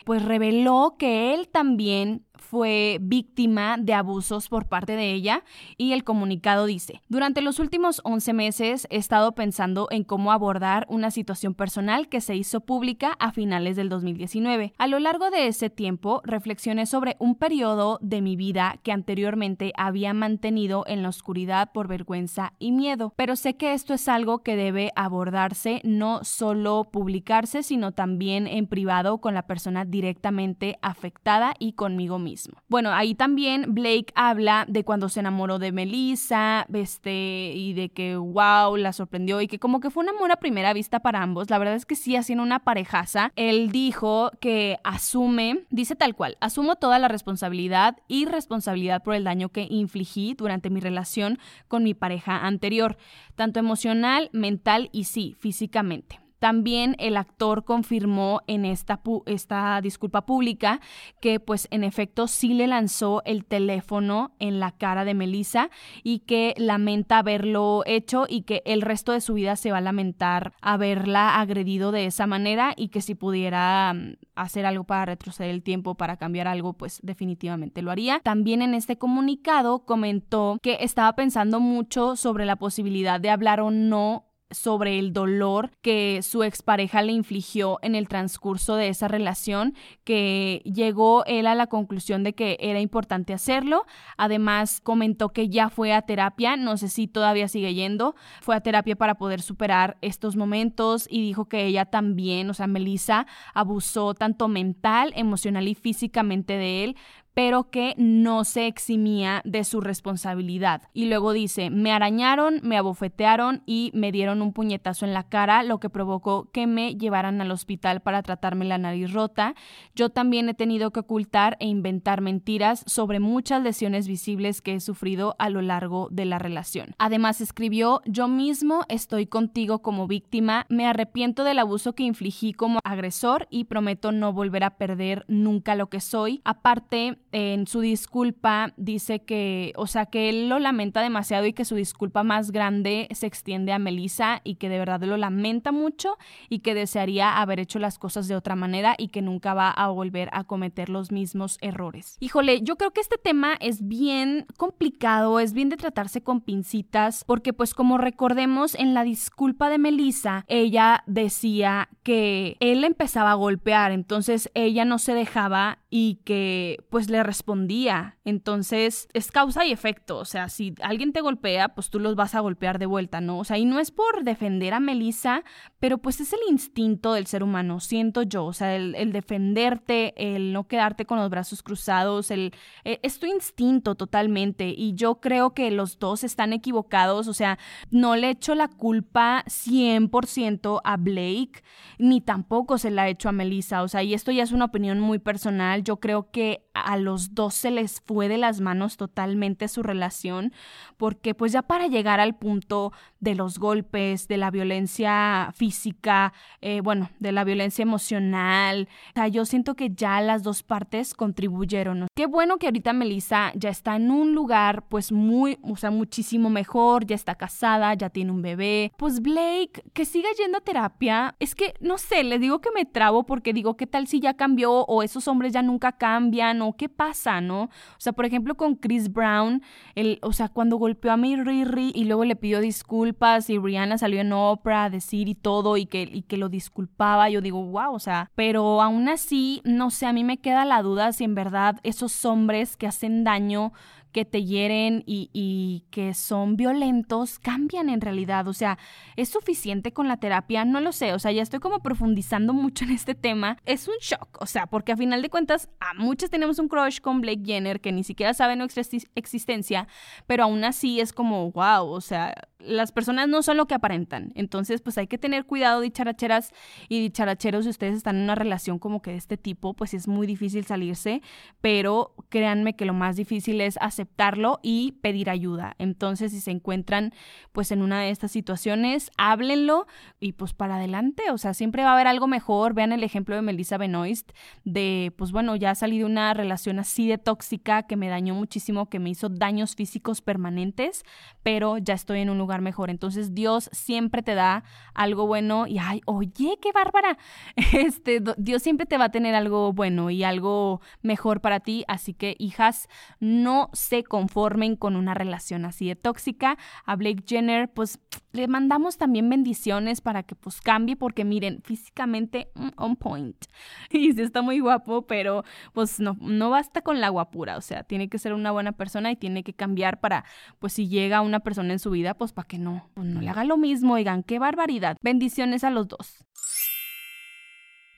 pues 0.05 0.23
reveló 0.23 0.97
que 0.99 1.35
él 1.35 1.49
también 1.49 2.25
fue 2.35 2.99
víctima 3.01 3.77
de 3.79 3.95
abusos 3.95 4.49
por 4.49 4.69
parte 4.69 4.97
de 4.97 5.13
ella 5.13 5.45
y 5.79 5.93
el 5.93 6.05
comunicado 6.05 6.67
dice, 6.67 7.01
durante 7.09 7.41
los 7.41 7.59
últimos 7.59 8.01
11 8.05 8.33
meses 8.33 8.87
he 8.91 8.97
estado 8.97 9.33
pensando 9.33 9.89
en 9.91 10.05
cómo 10.05 10.33
abordar 10.33 10.87
una 10.91 11.11
situación 11.11 11.55
personal 11.55 12.09
que 12.09 12.21
se 12.21 12.35
hizo 12.35 12.61
pública 12.61 13.17
a 13.19 13.33
finales 13.33 13.77
del 13.77 13.89
2019. 13.89 14.75
A 14.77 14.87
lo 14.87 14.99
largo 14.99 15.31
de 15.31 15.47
ese 15.47 15.71
tiempo 15.71 16.21
reflexioné 16.25 16.85
sobre 16.87 17.17
un 17.19 17.37
periodo 17.37 17.99
de 18.13 18.23
mi 18.23 18.37
vida 18.37 18.79
que 18.83 18.93
anteriormente 18.93 19.73
había 19.77 20.13
mantenido 20.13 20.85
en 20.87 21.03
la 21.03 21.09
oscuridad 21.09 21.73
por 21.73 21.89
vergüenza 21.89 22.53
y 22.59 22.71
miedo. 22.71 23.15
Pero 23.17 23.37
sé 23.37 23.57
que 23.57 23.73
esto 23.73 23.95
es 23.95 24.07
algo 24.07 24.43
que 24.43 24.55
debe 24.55 24.93
abordarse, 24.97 25.81
no 25.83 26.23
solo 26.23 26.89
publicarse, 26.93 27.63
sino 27.63 27.93
también 27.93 28.47
en 28.47 28.67
privado 28.67 29.19
con 29.19 29.33
la 29.33 29.47
persona 29.47 29.87
directamente 29.87 30.79
afectada 30.83 31.55
y 31.59 31.73
conmigo 31.73 32.19
mismo. 32.19 32.59
Bueno, 32.69 32.93
ahí 32.93 33.15
también 33.15 33.75
Blake 33.75 34.13
habla 34.15 34.67
de 34.69 34.85
cuando 34.85 35.09
se 35.09 35.21
enamoró 35.21 35.59
de 35.59 35.73
Melissa, 35.73 36.67
este, 36.73 37.53
y 37.55 37.73
de 37.73 37.89
que 37.89 38.17
wow, 38.17 38.77
la 38.77 38.93
sorprendió 38.93 39.41
y 39.41 39.49
que 39.49 39.59
como 39.59 39.81
que 39.81 39.91
fue 39.91 40.03
un 40.03 40.11
amor 40.11 40.31
a 40.33 40.37
primera 40.37 40.75
vista 40.75 41.01
para 41.01 41.23
ambos. 41.23 41.49
La 41.49 41.59
verdad 41.59 41.77
es 41.77 41.87
que 41.87 41.97
sí, 41.97 42.15
haciendo 42.15 42.43
una 42.43 42.59
parejaza. 42.59 43.33
Él 43.37 43.73
dijo 43.73 44.31
que 44.41 44.77
asume, 44.85 45.65
dice 45.71 45.97
tal 45.97 46.15
cual, 46.15 46.37
asumo 46.41 46.77
toda 46.77 46.99
la 46.99 47.09
responsabilidad 47.09 47.97
y 48.09 48.27
responsabilidad 48.27 49.03
por 49.03 49.15
el 49.15 49.25
daño 49.25 49.51
que 49.51 49.67
infligí 49.69 50.35
durante 50.35 50.71
mi 50.71 50.81
relación 50.81 51.39
con 51.69 51.85
mi 51.85 51.95
pareja 51.95 52.47
anterior, 52.47 52.97
tanto 53.35 53.61
emocional, 53.61 54.31
mental 54.33 54.89
y 54.93 55.05
sí, 55.05 55.37
físicamente. 55.39 56.22
También 56.43 56.97
el 56.99 57.17
actor 57.17 57.65
confirmó 57.65 58.41
en 58.49 58.65
esta, 58.65 59.01
esta 59.27 59.81
disculpa 59.81 60.27
pública 60.27 60.81
que 61.21 61.39
pues 61.39 61.69
en 61.71 61.85
efecto 61.85 62.27
sí 62.27 62.53
le 62.53 62.67
lanzó 62.67 63.23
el 63.25 63.45
teléfono 63.45 64.35
en 64.41 64.59
la 64.59 64.73
cara 64.73 65.05
de 65.05 65.15
Melissa 65.15 65.71
y 66.03 66.19
que 66.19 66.55
lamenta 66.59 67.19
haberlo 67.19 67.85
hecho 67.87 68.27
y 68.29 68.43
que 68.43 68.61
el 68.67 68.83
resto 68.83 69.13
de 69.13 69.21
su 69.21 69.35
vida 69.35 69.55
se 69.55 69.71
va 69.71 69.79
a 69.79 69.83
lamentar 69.83 70.53
haberla 70.61 71.41
agredido 71.41 71.93
de 71.93 72.07
esa 72.07 72.27
manera 72.27 72.75
y 72.77 72.89
que 72.89 73.03
si 73.03 73.15
pudiera 73.15 73.95
mm, 73.95 74.17
hacer 74.35 74.67
algo 74.67 74.83
para 74.83 75.05
retroceder 75.05 75.51
el 75.51 75.63
tiempo, 75.63 75.95
para 75.95 76.17
cambiar 76.17 76.49
algo, 76.49 76.73
pues 76.73 76.99
definitivamente 77.05 77.83
lo 77.83 77.93
haría. 77.93 78.19
También 78.19 78.63
en 78.63 78.75
este 78.75 78.99
comunicado 78.99 79.85
comentó 79.85 80.59
que 80.61 80.79
estaba 80.81 81.15
pensando 81.15 81.61
mucho 81.61 82.17
sobre 82.17 82.47
la 82.47 82.57
posibilidad 82.57 83.21
de 83.21 83.31
hablar 83.31 83.61
o 83.61 83.71
no 83.71 84.32
sobre 84.53 84.99
el 84.99 85.13
dolor 85.13 85.71
que 85.83 86.21
su 86.23 86.43
expareja 86.43 87.03
le 87.03 87.13
infligió 87.13 87.79
en 87.83 87.95
el 87.95 88.09
transcurso 88.09 88.77
de 88.77 88.89
esa 88.89 89.09
relación, 89.09 89.75
que 90.05 90.63
llegó 90.65 91.25
él 91.27 91.47
a 91.47 91.55
la 91.55 91.67
conclusión 91.67 92.23
de 92.23 92.35
que 92.35 92.57
era 92.61 92.81
importante 92.81 93.33
hacerlo. 93.33 93.85
Además, 94.17 94.81
comentó 94.81 95.31
que 95.31 95.49
ya 95.49 95.69
fue 95.69 95.93
a 95.93 96.03
terapia, 96.03 96.57
no 96.57 96.77
sé 96.77 96.89
si 96.89 97.09
todavía 97.09 97.49
sigue 97.49 97.75
yendo, 97.75 98.15
fue 98.41 98.57
a 98.57 98.61
terapia 98.61 98.97
para 98.97 99.17
poder 99.17 99.43
superar 99.43 99.97
estos 100.01 100.37
momentos 100.37 101.07
y 101.11 101.23
dijo 101.23 101.47
que 101.47 101.67
ella 101.67 101.87
también, 101.87 102.49
o 102.51 102.55
sea, 102.55 102.67
Melissa, 102.67 103.27
abusó 103.55 104.15
tanto 104.15 104.49
mental, 104.49 105.13
emocional 105.17 105.69
y 105.69 105.75
físicamente 105.75 106.55
de 106.55 106.85
él, 106.85 106.97
pero 107.35 107.71
que 107.71 107.95
no 107.97 108.45
se 108.45 108.67
eximía 108.67 109.43
de 109.45 109.65
su 109.65 109.81
responsabilidad. 109.81 110.83
Y 110.93 111.07
luego 111.07 111.33
dice, 111.33 111.71
me 111.71 111.93
arañaron, 111.93 112.61
me 112.63 112.77
abofetearon 112.77 113.63
y 113.67 113.91
me 113.95 114.13
dieron 114.13 114.43
un 114.43 114.53
puñetazo 114.53 115.07
en 115.07 115.15
la 115.15 115.25
cara, 115.25 115.63
lo 115.63 115.81
que 115.81 115.91
provocó 115.91 116.51
que 116.53 116.67
me 116.67 116.97
llevaran 116.97 117.41
al 117.41 117.51
hospital 117.51 118.01
para 118.01 118.23
tratarme 118.23 118.65
la 118.65 118.79
nariz 118.79 119.13
rota. 119.13 119.55
Yo 119.95 120.11
también 120.11 120.49
he 120.49 120.55
tenido 120.55 120.91
que 120.91 121.01
ocultar 121.01 121.57
e 121.61 121.67
inventar 121.67 122.21
mentiras 122.21 122.85
sobre 122.87 123.21
muchas 123.21 123.63
lesiones 123.63 124.07
visibles 124.07 124.61
que 124.61 124.75
he 124.75 124.81
sufrido 124.81 125.35
a 125.39 125.49
lo 125.49 125.63
largo 125.63 126.09
de 126.11 126.25
la 126.25 126.39
relación. 126.39 126.95
Además 126.99 127.41
escribió, 127.41 128.03
yo 128.05 128.29
mismo 128.29 128.85
estoy 128.89 129.27
contigo 129.27 129.81
como 129.81 130.07
víctima, 130.07 130.67
me 130.69 130.87
arrepiento 130.87 131.45
del 131.45 131.59
abuso 131.59 131.95
que 131.95 132.03
infligí 132.03 132.53
como 132.53 132.81
agresor 132.85 133.47
y 133.51 133.65
prometo 133.65 134.13
no 134.13 134.33
volver 134.33 134.65
a 134.65 134.77
perder 134.77 135.25
nunca 135.29 135.75
lo 135.75 135.89
que 135.89 136.01
soy. 136.01 136.41
Aparte, 136.45 137.19
en 137.33 137.67
su 137.67 137.81
disculpa 137.81 138.73
dice 138.77 139.25
que, 139.25 139.73
o 139.77 139.87
sea, 139.87 140.07
que 140.07 140.29
él 140.29 140.49
lo 140.49 140.59
lamenta 140.59 141.01
demasiado 141.01 141.47
y 141.47 141.53
que 141.53 141.65
su 141.65 141.75
disculpa 141.75 142.23
más 142.23 142.53
grande 142.53 143.09
se 143.13 143.27
extiende 143.27 143.73
a 143.73 143.79
Melissa 143.79 144.41
y 144.45 144.57
que 144.57 144.69
de 144.69 144.79
verdad 144.79 145.03
lo 145.03 145.17
lamenta 145.17 145.73
mucho 145.73 146.17
y 146.49 146.61
que 146.61 146.75
desearía 146.75 147.41
haber 147.41 147.61
hecho 147.61 147.79
las 147.79 147.99
cosas 147.99 148.29
de 148.29 148.37
otra 148.37 148.55
manera 148.55 148.95
y 148.99 149.09
que 149.09 149.23
nunca 149.23 149.55
va 149.55 149.71
a 149.71 149.89
volver 149.89 150.29
a 150.33 150.45
cometer 150.45 150.89
los 150.89 151.11
mismos 151.11 151.59
errores. 151.61 152.17
Híjole, 152.21 152.63
yo 152.63 152.77
creo 152.77 152.93
que 152.93 153.01
este 153.01 153.19
tema 153.19 153.55
es 153.61 153.87
bien 153.87 154.47
complicado, 154.57 155.41
es 155.41 155.53
bien 155.53 155.69
de 155.69 155.77
tratarse 155.77 156.23
con 156.23 156.41
pincitas, 156.41 157.25
porque 157.25 157.53
pues 157.53 157.75
como 157.75 157.99
recordemos 157.99 158.75
en 158.75 158.95
la 158.95 159.05
disculpa 159.05 159.71
de 159.71 159.79
Melissa, 159.79 160.45
ella 160.49 161.03
decía 161.07 161.89
que 162.03 162.57
él 162.61 162.85
empezaba 162.85 163.33
a 163.33 163.35
golpear, 163.35 163.93
entonces 163.93 164.51
ella 164.55 164.85
no 164.85 164.99
se 164.99 165.15
dejaba 165.15 165.79
y 165.91 166.21
que 166.25 166.79
pues 166.91 167.11
le 167.11 167.22
respondía. 167.23 168.19
Entonces 168.25 169.09
es 169.13 169.31
causa 169.31 169.65
y 169.65 169.73
efecto, 169.73 170.19
o 170.19 170.25
sea, 170.25 170.49
si 170.49 170.75
alguien 170.83 171.13
te 171.13 171.21
golpea, 171.21 171.75
pues 171.75 171.91
tú 171.91 171.99
los 171.99 172.15
vas 172.15 172.35
a 172.35 172.41
golpear 172.41 172.79
de 172.79 172.87
vuelta, 172.87 173.21
¿no? 173.21 173.39
O 173.39 173.45
sea, 173.45 173.59
y 173.59 173.65
no 173.65 173.79
es 173.79 173.91
por 173.91 174.25
defender 174.25 174.75
a 174.75 174.81
Melissa, 174.81 175.45
pero 175.79 175.99
pues 175.99 176.21
es 176.21 176.33
el 176.33 176.41
instinto 176.49 177.13
del 177.13 177.27
ser 177.27 177.43
humano, 177.43 177.81
siento 177.81 178.23
yo, 178.23 178.45
o 178.45 178.53
sea, 178.53 178.75
el, 178.77 179.13
defenderte, 179.13 180.15
el 180.17 180.53
no 180.53 180.67
quedarte 180.67 181.05
con 181.05 181.19
los 181.19 181.31
brazos 181.31 181.63
cruzados, 181.63 182.31
el, 182.31 182.55
e, 182.85 183.01
es 183.03 183.19
tu 183.19 183.27
instinto 183.27 183.95
totalmente. 183.95 184.75
Y 184.77 184.95
yo 184.95 185.21
creo 185.21 185.55
que 185.55 185.71
los 185.71 185.99
dos 185.99 186.25
están 186.25 186.53
equivocados, 186.53 187.29
o 187.29 187.35
sea, 187.35 187.59
no 187.91 188.17
le 188.17 188.31
echo 188.31 188.55
la 188.55 188.69
culpa 188.69 189.45
100% 189.47 190.81
a 190.85 190.97
Blake, 190.97 191.63
ni 191.99 192.21
tampoco 192.21 192.79
se 192.79 192.91
la 192.91 193.09
hecho 193.09 193.29
a 193.29 193.33
Melissa, 193.33 193.83
o 193.83 193.89
sea, 193.89 194.03
y 194.03 194.15
esto 194.15 194.33
ya 194.33 194.43
es 194.43 194.53
una 194.53 194.67
opinión 194.67 195.01
muy 195.01 195.19
personal, 195.19 195.83
yo 195.83 195.99
creo 195.99 196.31
que 196.31 196.65
a 196.75 196.97
los 196.97 197.12
dos 197.35 197.55
se 197.55 197.71
les 197.71 198.01
fue 198.01 198.29
de 198.29 198.39
las 198.39 198.61
manos 198.61 198.97
totalmente 198.97 199.69
su 199.69 199.83
relación, 199.83 200.53
porque 200.97 201.35
pues 201.35 201.53
ya 201.53 201.63
para 201.63 201.87
llegar 201.87 202.21
al 202.21 202.35
punto 202.37 202.93
de 203.21 203.35
los 203.35 203.59
golpes, 203.59 204.29
de 204.29 204.37
la 204.37 204.51
violencia 204.51 205.53
física, 205.55 206.33
eh, 206.61 206.81
bueno, 206.81 207.11
de 207.21 207.33
la 207.33 207.45
violencia 207.45 207.83
emocional, 207.83 208.89
o 209.17 209.27
yo 209.27 209.45
siento 209.45 209.75
que 209.75 209.91
ya 209.91 210.21
las 210.21 210.43
dos 210.43 210.63
partes 210.63 211.15
contribuyeron. 211.15 212.09
Qué 212.15 212.27
bueno 212.27 212.59
que 212.59 212.67
ahorita 212.67 212.93
Melissa 212.93 213.53
ya 213.55 213.71
está 213.71 213.97
en 213.97 214.11
un 214.11 214.35
lugar 214.35 214.87
pues 214.89 215.13
muy, 215.13 215.59
o 215.63 215.77
sea, 215.77 215.91
muchísimo 215.91 216.51
mejor, 216.51 217.07
ya 217.07 217.15
está 217.15 217.35
casada, 217.35 217.95
ya 217.95 218.11
tiene 218.11 218.33
un 218.33 218.43
bebé. 218.43 218.93
Pues 218.97 219.21
Blake, 219.21 219.85
que 219.93 220.05
siga 220.05 220.29
yendo 220.37 220.59
a 220.59 220.63
terapia, 220.63 221.37
es 221.39 221.55
que 221.55 221.75
no 221.81 221.99
sé, 221.99 222.25
le 222.25 222.39
digo 222.39 222.61
que 222.61 222.71
me 222.75 222.85
trabo 222.85 223.25
porque 223.25 223.53
digo, 223.53 223.77
¿qué 223.77 223.87
tal 223.87 224.07
si 224.07 224.21
ya 224.21 224.35
cambió 224.35 224.85
o 224.85 225.03
esos 225.03 225.29
hombres 225.29 225.53
ya 225.53 225.63
nunca 225.63 225.93
cambian 225.93 226.63
o 226.63 226.75
qué 226.77 226.89
pasa, 226.89 227.02
¿no? 227.41 227.65
O 227.65 227.99
sea, 227.99 228.13
por 228.13 228.25
ejemplo, 228.25 228.55
con 228.55 228.77
Chris 228.77 229.13
Brown, 229.13 229.63
el, 229.95 230.19
o 230.23 230.33
sea, 230.33 230.49
cuando 230.49 230.77
golpeó 230.77 231.13
a 231.13 231.17
mi 231.17 231.37
Riri 231.37 231.93
y 231.95 232.05
luego 232.05 232.25
le 232.25 232.37
pidió 232.37 232.61
disculpas 232.61 233.51
y 233.51 233.59
Rihanna 233.59 233.99
salió 233.99 234.21
en 234.21 234.33
Oprah 234.33 234.85
a 234.85 234.91
decir 234.91 235.29
y 235.29 235.35
todo 235.35 235.77
y 235.77 235.87
que, 235.87 236.03
y 236.03 236.23
que 236.23 236.37
lo 236.37 236.49
disculpaba, 236.49 237.29
yo 237.31 237.41
digo, 237.41 237.65
wow, 237.65 237.95
o 237.95 237.99
sea, 237.99 238.31
pero 238.35 238.81
aún 238.83 239.09
así, 239.09 239.61
no 239.65 239.91
sé, 239.91 240.07
a 240.07 240.13
mí 240.13 240.25
me 240.25 240.39
queda 240.39 240.65
la 240.65 240.83
duda 240.83 241.13
si 241.13 241.25
en 241.25 241.35
verdad 241.35 241.81
esos 241.83 242.25
hombres 242.25 242.77
que 242.77 242.87
hacen 242.87 243.25
daño 243.25 243.73
que 244.13 244.25
te 244.25 244.45
hieren 244.45 245.03
y, 245.07 245.31
y, 245.33 245.85
que 245.91 246.15
son 246.15 246.57
violentos 246.57 247.39
cambian 247.39 247.89
en 247.89 248.01
realidad. 248.01 248.47
O 248.49 248.53
sea, 248.53 248.79
¿es 249.17 249.29
suficiente 249.29 249.93
con 249.93 250.09
la 250.09 250.19
terapia? 250.19 250.65
No 250.65 250.81
lo 250.81 250.93
sé. 250.93 251.13
O 251.15 251.19
sea, 251.19 251.33
ya 251.33 251.43
estoy 251.43 251.61
como 251.61 251.81
profundizando 251.81 252.53
mucho 252.53 252.85
en 252.85 252.91
este 252.91 253.15
tema. 253.15 253.57
Es 253.65 253.89
un 253.89 253.95
shock. 254.01 254.39
O 254.41 254.47
sea, 254.47 254.67
porque 254.67 254.93
a 254.93 254.97
final 254.97 255.23
de 255.23 255.31
cuentas, 255.31 255.69
a 255.81 255.95
muchas 255.95 256.31
tenemos 256.31 256.59
un 256.59 256.69
crush 256.69 257.01
con 257.01 257.21
Blake 257.21 257.43
Jenner 257.45 257.81
que 257.81 257.93
ni 257.93 258.05
siquiera 258.05 258.35
sabe 258.35 258.57
nuestra 258.57 258.83
existencia, 259.15 259.89
pero 260.27 260.45
aún 260.45 260.65
así 260.65 261.01
es 261.01 261.13
como, 261.13 261.51
wow, 261.53 261.87
o 261.87 262.01
sea, 262.01 262.35
las 262.65 262.93
personas 262.93 263.29
no 263.29 263.43
son 263.43 263.57
lo 263.57 263.67
que 263.67 263.75
aparentan. 263.75 264.33
Entonces, 264.35 264.81
pues 264.81 264.99
hay 264.99 265.07
que 265.07 265.19
tener 265.19 265.45
cuidado, 265.45 265.81
dicharacheras 265.81 266.53
y 266.89 267.01
dicharacheros, 267.01 267.65
si 267.65 267.71
ustedes 267.71 267.97
están 267.97 268.17
en 268.17 268.23
una 268.23 268.35
relación 268.35 268.79
como 268.79 269.03
que 269.03 269.13
de 269.13 269.17
este 269.17 269.37
tipo, 269.37 269.75
pues 269.75 269.95
es 269.95 270.09
muy 270.09 270.27
difícil 270.27 270.65
salirse, 270.65 271.23
pero 271.61 272.15
créanme 272.29 272.75
que 272.77 272.85
lo 272.85 272.95
más 272.95 273.17
difícil 273.17 273.61
es 273.61 273.79
aceptarlo 273.81 274.61
y 274.63 274.93
pedir 275.03 275.31
ayuda. 275.31 275.75
Entonces, 275.79 276.33
si 276.33 276.41
se 276.41 276.51
encuentran 276.51 277.13
pues 277.53 277.71
en 277.73 277.83
una 277.83 278.01
de 278.01 278.11
estas 278.11 278.31
situaciones, 278.31 279.11
háblenlo 279.17 279.87
y 280.21 280.33
pues 280.33 280.55
para 280.55 280.77
adelante, 280.77 281.31
o 281.31 281.39
sea, 281.39 281.55
siempre 281.55 281.83
va 281.83 281.91
a 281.91 281.95
haber 281.95 282.07
algo 282.07 282.27
mejor. 282.27 282.75
Vean 282.75 282.93
el 282.93 283.05
ejemplo 283.05 283.37
de 283.37 283.43
Melissa 283.43 283.79
Benoist, 283.79 284.33
de 284.65 285.13
pues 285.17 285.33
bueno, 285.33 285.57
ya 285.57 285.75
salí 285.75 285.99
de 285.99 286.05
una 286.05 286.35
relación 286.35 286.79
así 286.79 287.09
de 287.09 287.19
tóxica 287.19 287.85
que 287.85 287.97
me 287.97 288.09
dañó 288.09 288.35
muchísimo, 288.35 288.89
que 288.89 288.99
me 288.99 289.11
hizo 289.11 289.29
daños 289.29 289.75
físicos 289.75 290.21
permanentes, 290.21 291.05
pero 291.43 291.79
ya 291.79 291.95
estoy 291.95 292.21
en 292.21 292.31
un 292.31 292.39
lugar 292.39 292.52
mejor. 292.61 292.91
Entonces 292.91 293.35
Dios 293.35 293.71
siempre 293.73 294.23
te 294.23 294.35
da 294.35 294.65
algo 294.95 295.27
bueno 295.27 295.67
y, 295.67 295.79
ay, 295.79 296.03
oye, 296.07 296.59
qué 296.61 296.73
bárbara. 296.73 297.19
Este, 297.73 298.23
Dios 298.37 298.63
siempre 298.63 298.87
te 298.87 298.99
va 298.99 299.07
a 299.07 299.11
tener 299.11 299.35
algo 299.35 299.73
bueno 299.73 300.11
y 300.11 300.25
algo 300.25 300.81
mejor 301.01 301.41
para 301.41 301.61
ti. 301.61 301.85
Así 301.89 302.13
que, 302.13 302.37
hijas, 302.39 302.89
no 303.19 303.71
se 303.73 304.05
conformen 304.05 304.77
con 304.77 304.97
una 304.97 305.15
relación 305.15 305.65
así 305.65 305.89
de 305.89 305.97
tóxica. 305.97 306.59
A 306.85 306.97
Blake 306.97 307.25
Jenner, 307.27 307.73
pues 307.73 307.99
le 308.33 308.49
mandamos 308.49 308.97
también 308.97 309.29
bendiciones 309.29 310.01
para 310.01 310.23
que 310.23 310.35
pues 310.35 310.61
cambie 310.61 310.97
porque 310.97 311.25
miren, 311.25 311.63
físicamente 311.63 312.51
mm, 312.55 312.69
on 312.77 312.97
point. 312.97 313.37
Y 313.91 314.13
sí 314.13 314.23
está 314.23 314.43
muy 314.43 314.59
guapo, 314.59 315.07
pero 315.07 315.45
pues 315.73 316.01
no, 316.01 316.17
no 316.21 316.51
basta 316.51 316.83
con 316.83 317.01
la 317.01 317.11
guapura, 317.11 317.57
o 317.57 317.61
sea, 317.61 317.85
tiene 317.85 318.09
que 318.09 318.19
ser 318.19 318.33
una 318.33 318.51
buena 318.51 318.73
persona 318.73 319.11
y 319.11 319.17
tiene 319.17 319.45
que 319.45 319.53
cambiar 319.53 320.01
para 320.01 320.25
pues 320.59 320.73
si 320.73 320.89
llega 320.89 321.21
una 321.21 321.41
persona 321.41 321.73
en 321.73 321.79
su 321.79 321.91
vida, 321.91 322.15
pues 322.15 322.33
para 322.33 322.49
que 322.49 322.59
no, 322.59 322.91
pues 322.95 323.07
no 323.07 323.21
le 323.21 323.29
haga 323.29 323.45
lo 323.45 323.57
mismo, 323.57 323.95
oigan, 323.95 324.23
qué 324.23 324.39
barbaridad. 324.39 324.97
Bendiciones 325.03 325.65
a 325.65 325.71
los 325.71 325.89
dos. 325.89 326.25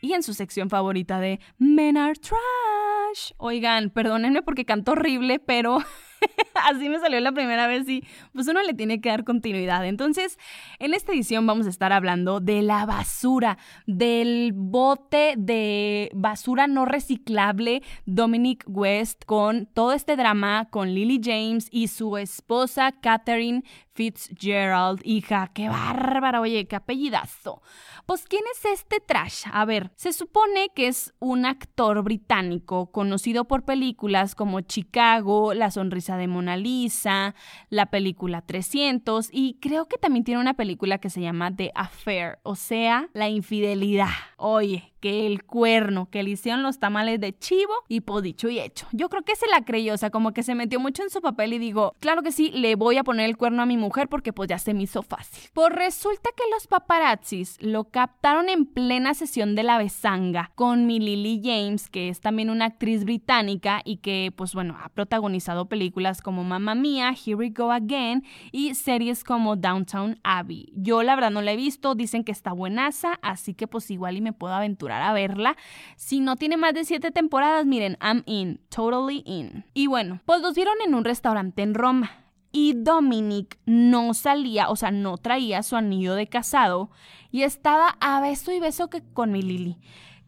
Y 0.00 0.12
en 0.12 0.22
su 0.22 0.34
sección 0.34 0.68
favorita 0.68 1.18
de 1.18 1.40
Men 1.58 1.96
Are 1.96 2.14
Trash. 2.14 3.32
Oigan, 3.38 3.88
perdónenme 3.88 4.42
porque 4.42 4.66
canto 4.66 4.92
horrible, 4.92 5.38
pero 5.38 5.78
Así 6.70 6.88
me 6.88 6.98
salió 6.98 7.20
la 7.20 7.32
primera 7.32 7.66
vez 7.66 7.88
y 7.88 8.04
pues 8.32 8.48
uno 8.48 8.62
le 8.62 8.74
tiene 8.74 9.00
que 9.00 9.08
dar 9.08 9.24
continuidad. 9.24 9.86
Entonces, 9.86 10.38
en 10.78 10.94
esta 10.94 11.12
edición 11.12 11.46
vamos 11.46 11.66
a 11.66 11.70
estar 11.70 11.92
hablando 11.92 12.40
de 12.40 12.62
la 12.62 12.86
basura, 12.86 13.58
del 13.86 14.52
bote 14.54 15.34
de 15.36 16.10
basura 16.14 16.66
no 16.66 16.84
reciclable 16.84 17.82
Dominic 18.06 18.64
West 18.66 19.24
con 19.24 19.66
todo 19.66 19.92
este 19.92 20.16
drama 20.16 20.68
con 20.70 20.94
Lily 20.94 21.20
James 21.22 21.68
y 21.70 21.88
su 21.88 22.16
esposa 22.16 22.92
Catherine 23.00 23.64
Fitzgerald. 23.94 25.00
Hija, 25.04 25.50
qué 25.54 25.68
bárbara, 25.68 26.40
oye, 26.40 26.66
qué 26.66 26.76
apellidazo. 26.76 27.62
Pues, 28.06 28.26
¿quién 28.28 28.42
es 28.52 28.64
este 28.64 29.00
trash? 29.00 29.44
A 29.52 29.64
ver, 29.64 29.90
se 29.96 30.12
supone 30.12 30.70
que 30.74 30.88
es 30.88 31.14
un 31.20 31.46
actor 31.46 32.02
británico 32.02 32.90
conocido 32.90 33.46
por 33.46 33.64
películas 33.64 34.34
como 34.34 34.60
Chicago, 34.60 35.54
La 35.54 35.70
Sonrisa 35.70 36.16
de 36.16 36.28
Mona 36.28 36.56
Lisa, 36.56 37.34
la 37.70 37.86
película 37.86 38.42
300 38.42 39.30
y 39.32 39.58
creo 39.60 39.86
que 39.86 39.96
también 39.96 40.24
tiene 40.24 40.40
una 40.40 40.54
película 40.54 40.98
que 40.98 41.10
se 41.10 41.20
llama 41.20 41.54
The 41.54 41.70
Affair, 41.74 42.38
o 42.42 42.56
sea, 42.56 43.08
la 43.14 43.28
infidelidad. 43.28 44.08
Oye, 44.36 44.93
que 45.04 45.26
el 45.26 45.44
cuerno, 45.44 46.08
que 46.08 46.22
le 46.22 46.30
hicieron 46.30 46.62
los 46.62 46.78
tamales 46.78 47.20
de 47.20 47.36
chivo 47.36 47.74
y 47.88 48.00
pues 48.00 48.22
dicho 48.22 48.48
y 48.48 48.58
hecho. 48.58 48.86
Yo 48.90 49.10
creo 49.10 49.22
que 49.22 49.36
se 49.36 49.46
la 49.48 49.62
creyó, 49.62 49.92
o 49.92 49.98
sea, 49.98 50.08
como 50.08 50.32
que 50.32 50.42
se 50.42 50.54
metió 50.54 50.80
mucho 50.80 51.02
en 51.02 51.10
su 51.10 51.20
papel 51.20 51.52
y 51.52 51.58
digo, 51.58 51.94
claro 52.00 52.22
que 52.22 52.32
sí, 52.32 52.50
le 52.52 52.74
voy 52.74 52.96
a 52.96 53.04
poner 53.04 53.26
el 53.28 53.36
cuerno 53.36 53.60
a 53.60 53.66
mi 53.66 53.76
mujer 53.76 54.08
porque 54.08 54.32
pues 54.32 54.48
ya 54.48 54.58
se 54.58 54.72
me 54.72 54.84
hizo 54.84 55.02
fácil. 55.02 55.50
Pues 55.52 55.70
resulta 55.74 56.30
que 56.34 56.44
los 56.54 56.66
paparazzis 56.68 57.58
lo 57.60 57.84
captaron 57.84 58.48
en 58.48 58.64
plena 58.64 59.12
sesión 59.12 59.54
de 59.54 59.64
la 59.64 59.76
besanga 59.76 60.52
con 60.54 60.86
mi 60.86 60.98
Lily 60.98 61.42
James, 61.44 61.90
que 61.90 62.08
es 62.08 62.22
también 62.22 62.48
una 62.48 62.64
actriz 62.64 63.04
británica 63.04 63.82
y 63.84 63.98
que 63.98 64.32
pues 64.34 64.54
bueno, 64.54 64.74
ha 64.82 64.88
protagonizado 64.88 65.68
películas 65.68 66.22
como 66.22 66.44
Mamma 66.44 66.74
Mía, 66.74 67.10
Here 67.10 67.34
We 67.34 67.50
Go 67.50 67.72
Again 67.72 68.24
y 68.52 68.74
series 68.74 69.22
como 69.22 69.56
Downtown 69.56 70.18
Abbey. 70.22 70.72
Yo 70.74 71.02
la 71.02 71.14
verdad 71.14 71.30
no 71.30 71.42
la 71.42 71.52
he 71.52 71.56
visto, 71.56 71.94
dicen 71.94 72.24
que 72.24 72.32
está 72.32 72.54
buenaza, 72.54 73.18
así 73.20 73.52
que 73.52 73.66
pues 73.66 73.90
igual 73.90 74.16
y 74.16 74.22
me 74.22 74.32
puedo 74.32 74.54
aventurar 74.54 74.93
a 75.02 75.12
verla. 75.12 75.56
Si 75.96 76.20
no 76.20 76.36
tiene 76.36 76.56
más 76.56 76.74
de 76.74 76.84
siete 76.84 77.10
temporadas, 77.10 77.66
miren, 77.66 77.96
I'm 78.00 78.22
in, 78.26 78.60
totally 78.68 79.22
in. 79.26 79.64
Y 79.74 79.86
bueno, 79.86 80.20
pues 80.24 80.40
los 80.40 80.54
vieron 80.54 80.74
en 80.84 80.94
un 80.94 81.04
restaurante 81.04 81.62
en 81.62 81.74
Roma. 81.74 82.10
Y 82.52 82.74
Dominic 82.74 83.58
no 83.66 84.14
salía, 84.14 84.70
o 84.70 84.76
sea, 84.76 84.92
no 84.92 85.18
traía 85.18 85.64
su 85.64 85.74
anillo 85.74 86.14
de 86.14 86.28
casado 86.28 86.90
y 87.32 87.42
estaba 87.42 87.96
a 88.00 88.20
beso 88.20 88.52
y 88.52 88.60
beso 88.60 88.88
que 88.88 89.02
con 89.12 89.32
mi 89.32 89.42
Lily 89.42 89.78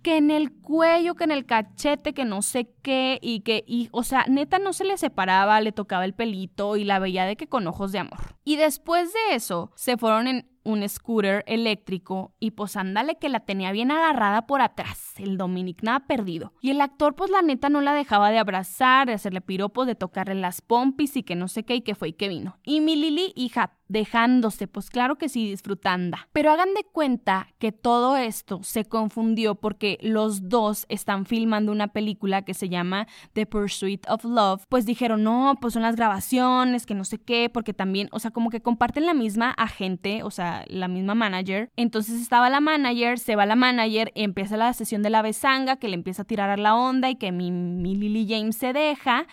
que 0.07 0.19
en 0.19 0.31
el 0.31 0.53
cuello, 0.53 1.17
que 1.17 1.25
en 1.25 1.33
el 1.33 1.47
cachete, 1.47 2.15
que 2.15 2.25
no 2.25 2.41
sé 2.41 2.71
qué, 2.81 3.19
y 3.21 3.41
que, 3.41 3.65
y, 3.67 3.89
o 3.91 4.05
sea, 4.05 4.25
neta 4.29 4.61
no 4.61 4.73
se 4.73 4.85
le 4.85 4.97
separaba, 4.99 5.61
le 5.61 5.73
tocaba 5.73 6.05
el 6.05 6.15
pelito 6.15 6.77
y 6.77 6.85
la 6.85 7.01
veía 7.01 7.25
de 7.25 7.35
que 7.35 7.49
con 7.49 7.67
ojos 7.67 7.91
de 7.91 7.99
amor. 7.99 8.37
Y 8.45 8.55
después 8.55 9.13
de 9.13 9.35
eso, 9.35 9.73
se 9.75 9.97
fueron 9.97 10.29
en 10.29 10.49
un 10.67 10.87
scooter 10.89 11.45
eléctrico 11.47 12.35
y 12.41 12.51
pues 12.51 12.77
ándale 12.77 13.17
que 13.19 13.29
la 13.29 13.41
tenía 13.41 13.73
bien 13.73 13.91
agarrada 13.91 14.47
por 14.47 14.61
atrás, 14.61 15.15
el 15.17 15.39
Dominic 15.39 15.83
nada 15.83 16.07
perdido. 16.07 16.53
Y 16.61 16.71
el 16.71 16.81
actor 16.81 17.15
pues 17.15 17.31
la 17.31 17.41
neta 17.41 17.69
no 17.69 17.81
la 17.81 17.95
dejaba 17.95 18.31
de 18.31 18.39
abrazar, 18.39 19.07
de 19.07 19.15
hacerle 19.15 19.41
piropos, 19.41 19.87
de 19.87 19.95
tocarle 19.95 20.35
las 20.35 20.61
pompis 20.61 21.17
y 21.17 21.23
que 21.23 21.37
no 21.37 21.49
sé 21.49 21.65
qué 21.65 21.77
y 21.77 21.83
que 21.83 21.95
fue 21.95 22.09
y 22.09 22.13
que 22.15 22.29
vino. 22.29 22.59
Y 22.65 22.81
mi 22.81 22.97
Lili, 22.97 23.33
hija, 23.37 23.77
dejándose, 23.89 24.67
pues 24.67 24.91
claro 24.91 25.17
que 25.17 25.29
sí, 25.29 25.49
disfrutando. 25.51 26.17
Pero 26.33 26.51
hagan 26.51 26.75
de 26.75 26.85
cuenta 26.85 27.49
que 27.59 27.73
todo 27.73 28.17
esto 28.17 28.61
se 28.63 28.85
confundió 28.85 29.55
porque 29.55 29.99
los 30.03 30.49
dos 30.49 30.87
están 30.89 31.27
filmando 31.27 31.73
una 31.73 31.89
película 31.89 32.43
que 32.43 32.55
se 32.55 32.69
llama 32.69 33.07
The 33.33 33.47
Pursuit 33.47 34.07
of 34.09 34.25
Love. 34.25 34.65
Pues 34.69 34.87
dijeron, 34.87 35.23
no, 35.23 35.57
pues 35.61 35.75
son 35.75 35.83
las 35.83 35.97
grabaciones, 35.97 36.87
que 36.87 36.95
no 36.95 37.05
sé 37.05 37.19
qué, 37.19 37.51
porque 37.53 37.73
también, 37.73 38.09
o 38.13 38.19
sea, 38.19 38.31
como 38.31 38.51
que 38.51 38.61
comparten 38.61 39.07
la 39.07 39.15
misma 39.15 39.51
agente, 39.51 40.23
o 40.23 40.31
sea, 40.31 40.65
la 40.69 40.89
misma 40.89 41.15
manager. 41.15 41.71
Entonces 41.77 42.21
estaba 42.21 42.51
la 42.51 42.61
manager, 42.61 43.19
se 43.19 43.37
va 43.37 43.47
la 43.47 43.57
manager, 43.57 44.13
empieza 44.15 44.57
la 44.57 44.73
sesión 44.73 45.03
de 45.03 45.11
la 45.11 45.23
besanga, 45.23 45.77
que 45.77 45.89
le 45.89 45.95
empieza 45.95 46.23
a 46.23 46.27
tirar 46.27 46.51
a 46.51 46.57
la 46.57 46.75
onda 46.75 47.11
y 47.11 47.17
que 47.17 47.33
mi, 47.33 47.51
mi 47.51 47.95
Lily 47.95 48.27
James 48.29 48.57
se 48.57 48.73
deja. 48.73 49.27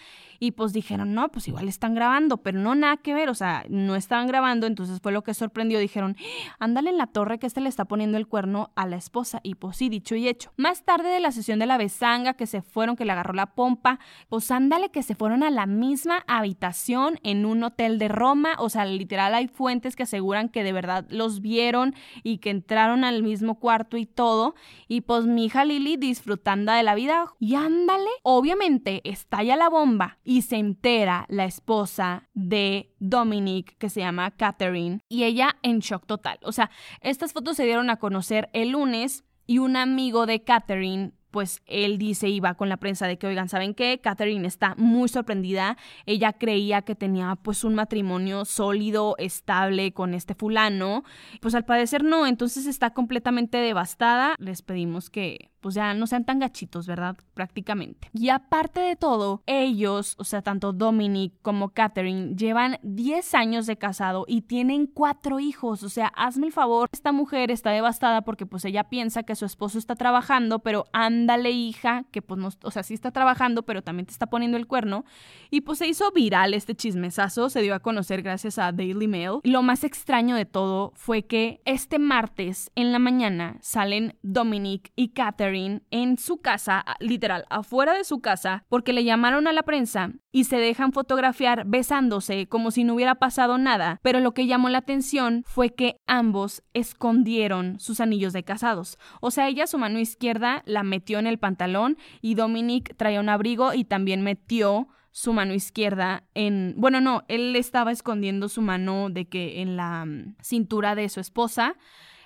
Y 0.43 0.51
pues 0.51 0.73
dijeron, 0.73 1.13
no, 1.13 1.31
pues 1.31 1.47
igual 1.47 1.69
están 1.69 1.95
grabando, 1.95 2.35
pero 2.35 2.59
no 2.59 2.75
nada 2.75 2.97
que 2.97 3.13
ver, 3.13 3.29
o 3.29 3.33
sea, 3.33 3.63
no 3.69 3.95
estaban 3.95 4.27
grabando, 4.27 4.67
entonces 4.67 4.99
fue 5.01 5.13
lo 5.13 5.23
que 5.23 5.33
sorprendió, 5.33 5.79
dijeron, 5.79 6.17
ándale 6.59 6.89
en 6.89 6.97
la 6.97 7.07
torre 7.07 7.39
que 7.39 7.47
este 7.47 7.61
le 7.61 7.69
está 7.69 7.85
poniendo 7.85 8.17
el 8.17 8.27
cuerno 8.27 8.73
a 8.75 8.85
la 8.85 8.97
esposa. 8.97 9.39
Y 9.41 9.55
pues 9.55 9.77
sí, 9.77 9.87
dicho 9.87 10.15
y 10.15 10.27
hecho. 10.27 10.51
Más 10.57 10.83
tarde 10.83 11.07
de 11.07 11.21
la 11.21 11.31
sesión 11.31 11.59
de 11.59 11.65
la 11.65 11.77
besanga, 11.77 12.33
que 12.33 12.45
se 12.45 12.61
fueron, 12.61 12.97
que 12.97 13.05
le 13.05 13.13
agarró 13.13 13.31
la 13.31 13.55
pompa, 13.55 13.99
pues 14.27 14.51
ándale 14.51 14.89
que 14.89 15.01
se 15.01 15.15
fueron 15.15 15.43
a 15.43 15.49
la 15.49 15.65
misma 15.65 16.25
habitación 16.27 17.21
en 17.23 17.45
un 17.45 17.63
hotel 17.63 17.97
de 17.97 18.09
Roma, 18.09 18.57
o 18.57 18.67
sea, 18.67 18.83
literal 18.83 19.35
hay 19.35 19.47
fuentes 19.47 19.95
que 19.95 20.03
aseguran 20.03 20.49
que 20.49 20.65
de 20.65 20.73
verdad 20.73 21.05
los 21.07 21.39
vieron 21.39 21.95
y 22.21 22.39
que 22.39 22.49
entraron 22.49 23.05
al 23.05 23.23
mismo 23.23 23.61
cuarto 23.61 23.95
y 23.95 24.05
todo. 24.05 24.55
Y 24.89 24.99
pues 24.99 25.23
mi 25.23 25.45
hija 25.45 25.63
Lili 25.63 25.95
disfrutando 25.95 26.73
de 26.73 26.83
la 26.83 26.95
vida. 26.95 27.31
Y 27.39 27.55
ándale, 27.55 28.09
obviamente 28.23 28.99
estalla 29.09 29.55
la 29.55 29.69
bomba 29.69 30.17
se 30.41 30.57
entera 30.57 31.25
la 31.29 31.45
esposa 31.45 32.27
de 32.33 32.91
Dominic, 32.99 33.77
que 33.77 33.89
se 33.89 34.01
llama 34.01 34.31
Catherine, 34.31 34.99
y 35.07 35.23
ella 35.23 35.55
en 35.61 35.79
shock 35.79 36.05
total. 36.05 36.39
O 36.43 36.51
sea, 36.51 36.71
estas 37.01 37.33
fotos 37.33 37.57
se 37.57 37.65
dieron 37.65 37.89
a 37.89 37.97
conocer 37.97 38.49
el 38.53 38.71
lunes 38.71 39.23
y 39.45 39.59
un 39.59 39.75
amigo 39.75 40.25
de 40.25 40.43
Catherine 40.43 41.13
pues 41.33 41.63
él 41.65 41.97
dice 41.97 42.29
y 42.29 42.39
va 42.39 42.53
con 42.53 42.69
la 42.69 42.77
prensa 42.77 43.07
de 43.07 43.17
que, 43.17 43.25
oigan, 43.25 43.49
¿saben 43.49 43.73
qué? 43.73 43.99
Catherine 43.99 44.47
está 44.47 44.75
muy 44.77 45.09
sorprendida. 45.09 45.77
Ella 46.05 46.33
creía 46.33 46.83
que 46.83 46.93
tenía 46.93 47.35
pues 47.41 47.63
un 47.63 47.73
matrimonio 47.73 48.45
sólido, 48.45 49.15
estable 49.17 49.93
con 49.93 50.13
este 50.13 50.35
fulano. 50.35 51.03
Pues 51.41 51.55
al 51.55 51.65
parecer 51.65 52.03
no, 52.03 52.27
entonces 52.27 52.67
está 52.67 52.91
completamente 52.91 53.57
devastada. 53.57 54.35
Les 54.37 54.61
pedimos 54.61 55.09
que 55.09 55.49
pues 55.63 55.75
ya 55.75 55.93
no 55.93 56.07
sean 56.07 56.25
tan 56.25 56.39
gachitos, 56.39 56.85
¿verdad? 56.85 57.15
Prácticamente. 57.33 58.09
Y 58.13 58.29
aparte 58.29 58.81
de 58.81 58.97
todo, 58.97 59.41
ellos, 59.45 60.15
o 60.19 60.25
sea, 60.25 60.41
tanto 60.41 60.73
Dominic 60.73 61.33
como 61.41 61.69
Catherine, 61.69 62.35
llevan 62.35 62.79
10 62.83 63.33
años 63.33 63.65
de 63.65 63.77
casado 63.77 64.25
y 64.27 64.41
tienen 64.41 64.87
cuatro 64.87 65.39
hijos. 65.39 65.81
O 65.83 65.89
sea, 65.89 66.07
hazme 66.07 66.47
el 66.47 66.51
favor, 66.51 66.89
esta 66.91 67.13
mujer 67.13 67.49
está 67.49 67.71
devastada 67.71 68.23
porque 68.23 68.45
pues 68.45 68.65
ella 68.65 68.83
piensa 68.89 69.23
que 69.23 69.37
su 69.37 69.45
esposo 69.45 69.77
está 69.77 69.95
trabajando, 69.95 70.59
pero 70.59 70.85
ándale 70.91 71.51
hija, 71.51 72.03
que 72.11 72.21
pues 72.21 72.37
no, 72.37 72.49
o 72.61 72.71
sea, 72.71 72.83
sí 72.83 72.93
está 72.93 73.11
trabajando, 73.11 73.63
pero 73.63 73.81
también 73.81 74.05
te 74.05 74.11
está 74.11 74.27
poniendo 74.27 74.57
el 74.57 74.67
cuerno. 74.67 75.05
Y 75.49 75.61
pues 75.61 75.79
se 75.79 75.87
hizo 75.87 76.11
viral 76.11 76.53
este 76.53 76.75
chismesazo, 76.75 77.49
se 77.49 77.61
dio 77.61 77.73
a 77.73 77.79
conocer 77.79 78.21
gracias 78.21 78.59
a 78.59 78.73
Daily 78.73 79.07
Mail. 79.07 79.39
Lo 79.43 79.63
más 79.63 79.85
extraño 79.85 80.35
de 80.35 80.45
todo 80.45 80.91
fue 80.95 81.23
que 81.23 81.61
este 81.63 81.99
martes 81.99 82.69
en 82.75 82.91
la 82.91 82.99
mañana 82.99 83.55
salen 83.61 84.17
Dominic 84.23 84.91
y 84.97 85.13
Catherine 85.13 85.52
en 85.53 86.17
su 86.17 86.37
casa, 86.37 86.83
literal, 86.99 87.45
afuera 87.49 87.93
de 87.93 88.03
su 88.03 88.19
casa, 88.19 88.65
porque 88.69 88.93
le 88.93 89.03
llamaron 89.03 89.47
a 89.47 89.53
la 89.53 89.63
prensa 89.63 90.11
y 90.31 90.45
se 90.45 90.57
dejan 90.57 90.91
fotografiar 90.91 91.63
besándose 91.65 92.47
como 92.47 92.71
si 92.71 92.83
no 92.83 92.95
hubiera 92.95 93.15
pasado 93.15 93.57
nada, 93.57 93.99
pero 94.01 94.19
lo 94.19 94.33
que 94.33 94.47
llamó 94.47 94.69
la 94.69 94.79
atención 94.79 95.43
fue 95.45 95.69
que 95.69 95.97
ambos 96.07 96.63
escondieron 96.73 97.79
sus 97.79 97.99
anillos 97.99 98.33
de 98.33 98.43
casados. 98.43 98.97
O 99.21 99.31
sea, 99.31 99.47
ella 99.47 99.67
su 99.67 99.77
mano 99.77 99.99
izquierda 99.99 100.63
la 100.65 100.83
metió 100.83 101.19
en 101.19 101.27
el 101.27 101.39
pantalón 101.39 101.97
y 102.21 102.35
Dominic 102.35 102.95
traía 102.97 103.19
un 103.19 103.29
abrigo 103.29 103.73
y 103.73 103.83
también 103.83 104.21
metió 104.21 104.87
su 105.11 105.31
mano 105.31 105.53
izquierda 105.53 106.23
en, 106.33 106.73
bueno, 106.75 106.99
no, 106.99 107.23
él 107.27 107.55
estaba 107.55 107.91
escondiendo 107.91 108.49
su 108.49 108.63
mano 108.63 109.09
de 109.11 109.25
que 109.25 109.61
en 109.61 109.77
la 109.77 110.05
mm, 110.05 110.35
cintura 110.41 110.95
de 110.95 111.07
su 111.07 111.19
esposa 111.19 111.75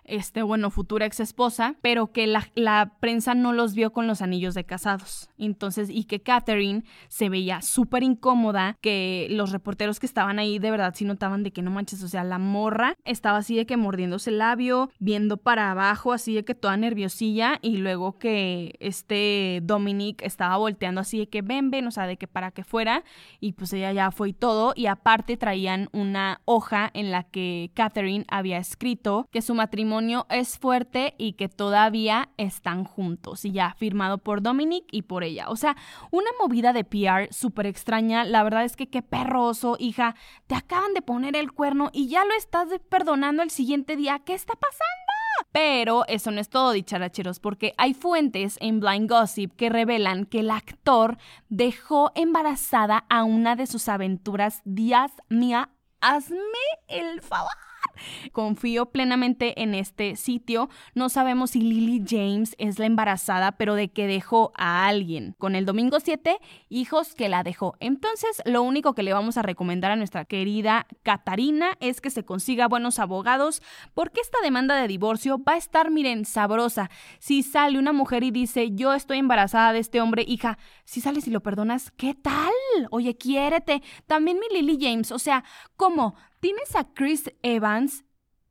este, 0.08 0.42
bueno, 0.42 0.72
futura 0.72 1.06
ex 1.06 1.20
esposa, 1.20 1.76
pero 1.82 2.12
que 2.12 2.28
la, 2.28 2.50
la 2.56 2.94
prensa 3.00 3.36
no 3.36 3.54
los 3.54 3.76
vio 3.76 3.92
con 3.92 4.08
los 4.08 4.22
anillos 4.22 4.54
de 4.54 4.64
casados. 4.64 5.30
Entonces, 5.38 5.90
y 5.92 6.06
que 6.06 6.22
Catherine 6.22 6.84
se 7.10 7.30
veía 7.30 7.62
súper 7.62 8.04
incómoda, 8.04 8.78
que 8.82 9.28
los 9.30 9.52
reporteros 9.52 10.00
que 10.00 10.06
estaban 10.06 10.40
ahí 10.40 10.60
de 10.60 10.72
verdad 10.72 10.94
sí 10.96 11.06
notaban 11.06 11.44
de 11.44 11.52
que 11.52 11.62
no 11.62 11.72
manches, 11.72 12.02
o 12.04 12.08
sea, 12.08 12.24
la 12.24 12.40
morra 12.40 12.96
estaba 13.04 13.38
así 13.40 13.56
de 13.56 13.66
que 13.66 13.78
mordiéndose 13.78 14.30
el 14.30 14.40
labio, 14.40 14.90
viendo 15.00 15.38
para 15.38 15.72
abajo, 15.72 16.14
así 16.14 16.34
de 16.34 16.46
que 16.46 16.56
toda 16.56 16.78
nerviosilla, 16.78 17.60
y 17.62 17.78
luego 17.78 18.18
que 18.18 18.76
este 18.80 19.60
Dominic 19.64 20.22
estaba 20.22 20.58
volteando 20.58 21.02
así 21.02 21.20
de 21.20 21.28
que 21.28 21.42
ven, 21.42 21.70
ven, 21.70 21.88
o 21.88 21.92
sea, 21.92 22.08
de 22.08 22.18
que 22.18 22.28
para 22.28 22.52
que 22.52 22.64
fuera, 22.64 23.04
y 23.40 23.54
pues 23.54 23.74
ella 23.74 23.92
ya 23.92 24.12
fue 24.12 24.30
y 24.30 24.34
todo, 24.34 24.74
y 24.76 24.86
aparte 24.86 25.36
traían 25.38 25.90
una 25.92 26.42
hoja 26.46 26.90
en 26.94 27.12
la 27.12 27.24
que 27.24 27.72
Catherine 27.74 28.26
había 28.30 28.58
escrito 28.58 29.28
que 29.32 29.42
su 29.42 29.54
matrimonio 29.54 29.97
es 30.30 30.58
fuerte 30.58 31.16
y 31.18 31.34
que 31.34 31.50
todavía 31.50 32.30
están 32.38 32.84
juntos, 32.84 33.46
y 33.46 33.52
ya 33.52 33.76
firmado 33.78 34.18
por 34.18 34.42
Dominic 34.42 34.86
y 34.92 35.04
por 35.04 35.24
ella. 35.24 35.50
O 35.50 35.56
sea, 35.56 35.76
una 36.12 36.30
movida 36.42 36.74
de 36.74 36.84
PR 36.84 37.34
súper 37.34 37.66
extraña, 37.66 38.24
la 38.24 38.44
verdad 38.44 38.64
es 38.64 38.76
que 38.76 38.90
qué 38.90 39.02
perroso, 39.02 39.78
hija, 39.80 40.16
te 40.48 40.56
acaban 40.56 40.94
de 40.94 41.02
poner 41.02 41.36
el 41.36 41.52
cuerno 41.52 41.90
y 41.94 42.08
ya 42.08 42.26
lo 42.26 42.34
estás 42.34 42.68
perdonando 42.90 43.44
el 43.44 43.50
siguiente 43.50 43.96
día, 43.96 44.20
¿qué 44.20 44.34
está 44.34 44.54
pasando? 44.54 45.08
Pero 45.52 46.06
eso 46.08 46.32
no 46.32 46.42
es 46.42 46.50
todo, 46.50 46.72
dicharacheros, 46.72 47.40
porque 47.40 47.74
hay 47.78 47.94
fuentes 47.94 48.58
en 48.60 48.80
Blind 48.80 49.10
Gossip 49.10 49.56
que 49.56 49.70
revelan 49.70 50.26
que 50.26 50.40
el 50.40 50.52
actor 50.52 51.18
dejó 51.50 52.12
embarazada 52.16 53.06
a 53.10 53.24
una 53.24 53.56
de 53.56 53.68
sus 53.68 53.88
aventuras. 53.88 54.62
Díaz 54.66 55.12
mía, 55.30 55.70
hazme 56.02 56.40
el 56.88 57.22
favor. 57.22 57.67
Confío 58.32 58.88
plenamente 58.88 59.62
en 59.62 59.76
este 59.76 60.16
sitio. 60.16 60.70
No 60.94 61.10
sabemos 61.10 61.52
si 61.52 61.62
Lily 61.62 62.04
James 62.08 62.56
es 62.58 62.80
la 62.80 62.86
embarazada, 62.86 63.54
pero 63.54 63.76
de 63.76 63.90
que 63.90 64.08
dejó 64.08 64.52
a 64.58 64.88
alguien. 64.88 65.36
Con 65.38 65.56
el 65.56 65.66
domingo 65.66 66.00
7, 66.00 66.38
hijos 66.70 67.14
que 67.14 67.30
la 67.30 67.44
dejó. 67.44 67.76
Entonces, 67.80 68.42
lo 68.46 68.62
único 68.64 68.94
que 68.94 69.04
le 69.04 69.14
vamos 69.14 69.38
a 69.38 69.42
recomendar 69.42 69.92
a 69.92 69.96
nuestra 69.96 70.26
querida 70.26 70.88
Catarina 71.04 71.78
es 71.80 72.02
que 72.02 72.10
se 72.10 72.26
consiga 72.26 72.68
buenos 72.68 73.00
abogados, 73.00 73.62
porque 73.94 74.22
esta 74.22 74.38
demanda 74.42 74.76
de 74.76 74.88
divorcio 74.88 75.42
va 75.44 75.54
a 75.54 75.58
estar, 75.58 75.92
miren, 75.92 76.26
sabrosa. 76.26 76.90
Si 77.20 77.44
sale 77.44 77.80
una 77.80 77.94
mujer 77.94 78.24
y 78.24 78.32
dice, 78.32 78.72
yo 78.72 78.94
estoy 78.94 79.20
embarazada 79.20 79.74
de 79.74 79.80
este 79.80 80.02
hombre, 80.02 80.24
hija, 80.28 80.58
si 80.86 81.02
sales 81.02 81.28
y 81.28 81.32
lo 81.32 81.42
perdonas, 81.42 81.92
¿qué 81.92 82.14
tal? 82.14 82.54
Oye, 82.92 83.18
quiérete. 83.18 83.82
También 84.06 84.40
mi 84.40 84.48
Lily 84.50 84.78
James, 84.80 85.12
o 85.12 85.20
sea, 85.20 85.44
¿cómo? 85.76 86.16
tienes 86.40 86.76
a 86.76 86.94
Chris 86.94 87.32
Evans 87.42 88.04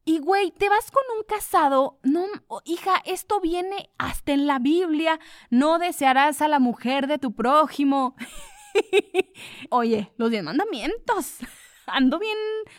y 0.04 0.20
güey, 0.20 0.52
te 0.52 0.68
vas 0.68 0.90
con 0.90 1.02
un 1.16 1.24
casado. 1.24 1.98
No, 2.04 2.26
hija, 2.64 3.02
esto 3.06 3.40
viene 3.40 3.90
hasta 3.98 4.32
en 4.32 4.46
la 4.46 4.60
Biblia. 4.60 5.18
No 5.50 5.80
desearás 5.80 6.42
a 6.42 6.48
la 6.48 6.60
mujer 6.60 7.08
de 7.08 7.18
tu 7.18 7.34
prójimo. 7.34 8.14
Oye, 9.70 10.12
los 10.16 10.30
diez 10.30 10.44
mandamientos. 10.44 11.38
Ando 11.86 12.20
bien 12.20 12.36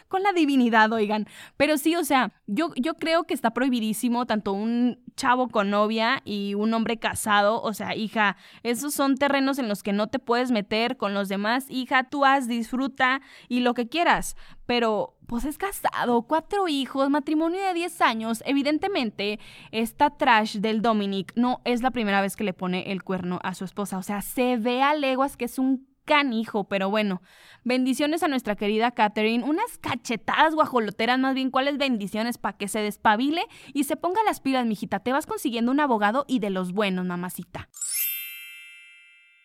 con 0.08 0.24
la 0.24 0.32
divinidad, 0.32 0.92
oigan. 0.94 1.28
Pero 1.58 1.78
sí, 1.78 1.98
o 1.98 2.06
sea, 2.06 2.32
yo, 2.46 2.72
yo 2.76 2.94
creo 2.94 3.26
que 3.26 3.34
está 3.34 3.52
prohibidísimo 3.52 4.26
tanto 4.26 4.54
un 4.54 5.04
chavo 5.18 5.50
con 5.50 5.70
novia 5.70 6.22
y 6.24 6.54
un 6.54 6.74
hombre 6.74 6.98
casado. 6.98 7.62
O 7.62 7.74
sea, 7.74 7.94
hija, 7.96 8.38
esos 8.64 8.94
son 8.94 9.18
terrenos 9.18 9.60
en 9.60 9.68
los 9.68 9.84
que 9.84 9.92
no 9.92 10.08
te 10.08 10.20
puedes 10.20 10.52
meter 10.52 10.96
con 10.96 11.14
los 11.14 11.28
demás. 11.28 11.66
Hija, 11.70 12.06
tú 12.06 12.24
haz, 12.24 12.48
disfruta 12.48 13.20
y 13.50 13.60
lo 13.60 13.74
que 13.74 13.90
quieras 13.90 14.38
pero 14.68 15.16
pues 15.28 15.46
es 15.46 15.58
casado, 15.58 16.22
cuatro 16.22 16.68
hijos, 16.68 17.10
matrimonio 17.10 17.60
de 17.60 17.74
10 17.74 18.02
años. 18.02 18.44
Evidentemente, 18.46 19.40
esta 19.72 20.12
trash 20.12 20.58
del 20.58 20.82
Dominic 20.82 21.34
no 21.36 21.62
es 21.66 21.82
la 21.82 21.92
primera 21.92 22.22
vez 22.22 22.36
que 22.36 22.44
le 22.44 22.54
pone 22.54 22.92
el 22.92 23.04
cuerno 23.04 23.40
a 23.44 23.56
su 23.56 23.66
esposa. 23.66 23.98
O 23.98 24.04
sea, 24.04 24.22
se 24.22 24.58
ve 24.58 24.84
a 24.84 24.94
leguas 24.94 25.36
que 25.36 25.46
es 25.46 25.58
un 25.58 25.88
canijo, 26.08 26.64
pero 26.64 26.90
bueno. 26.90 27.22
Bendiciones 27.64 28.24
a 28.24 28.28
nuestra 28.28 28.56
querida 28.56 28.92
Catherine. 28.92 29.44
Unas 29.44 29.78
cachetadas 29.78 30.56
guajoloteras, 30.56 31.20
más 31.20 31.36
bien, 31.36 31.52
¿cuáles 31.52 31.78
bendiciones? 31.78 32.40
Para 32.40 32.58
que 32.58 32.68
se 32.68 32.80
despabile 32.80 33.44
y 33.74 33.84
se 33.84 33.98
ponga 33.98 34.24
las 34.24 34.40
pilas, 34.40 34.66
mijita. 34.66 35.02
Te 35.02 35.12
vas 35.12 35.28
consiguiendo 35.28 35.72
un 35.72 35.80
abogado 35.80 36.26
y 36.28 36.40
de 36.40 36.50
los 36.50 36.72
buenos, 36.72 37.06
mamacita. 37.06 37.70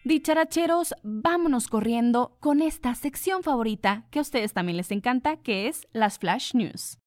Dicharacheros, 0.05 0.94
vámonos 1.03 1.68
corriendo 1.68 2.37
con 2.40 2.62
esta 2.62 2.94
sección 2.94 3.42
favorita 3.42 4.07
que 4.11 4.18
a 4.18 4.22
ustedes 4.22 4.53
también 4.53 4.77
les 4.77 4.90
encanta, 4.90 5.37
que 5.37 5.68
es 5.68 5.87
las 5.92 6.18
Flash 6.18 6.55
News. 6.55 6.98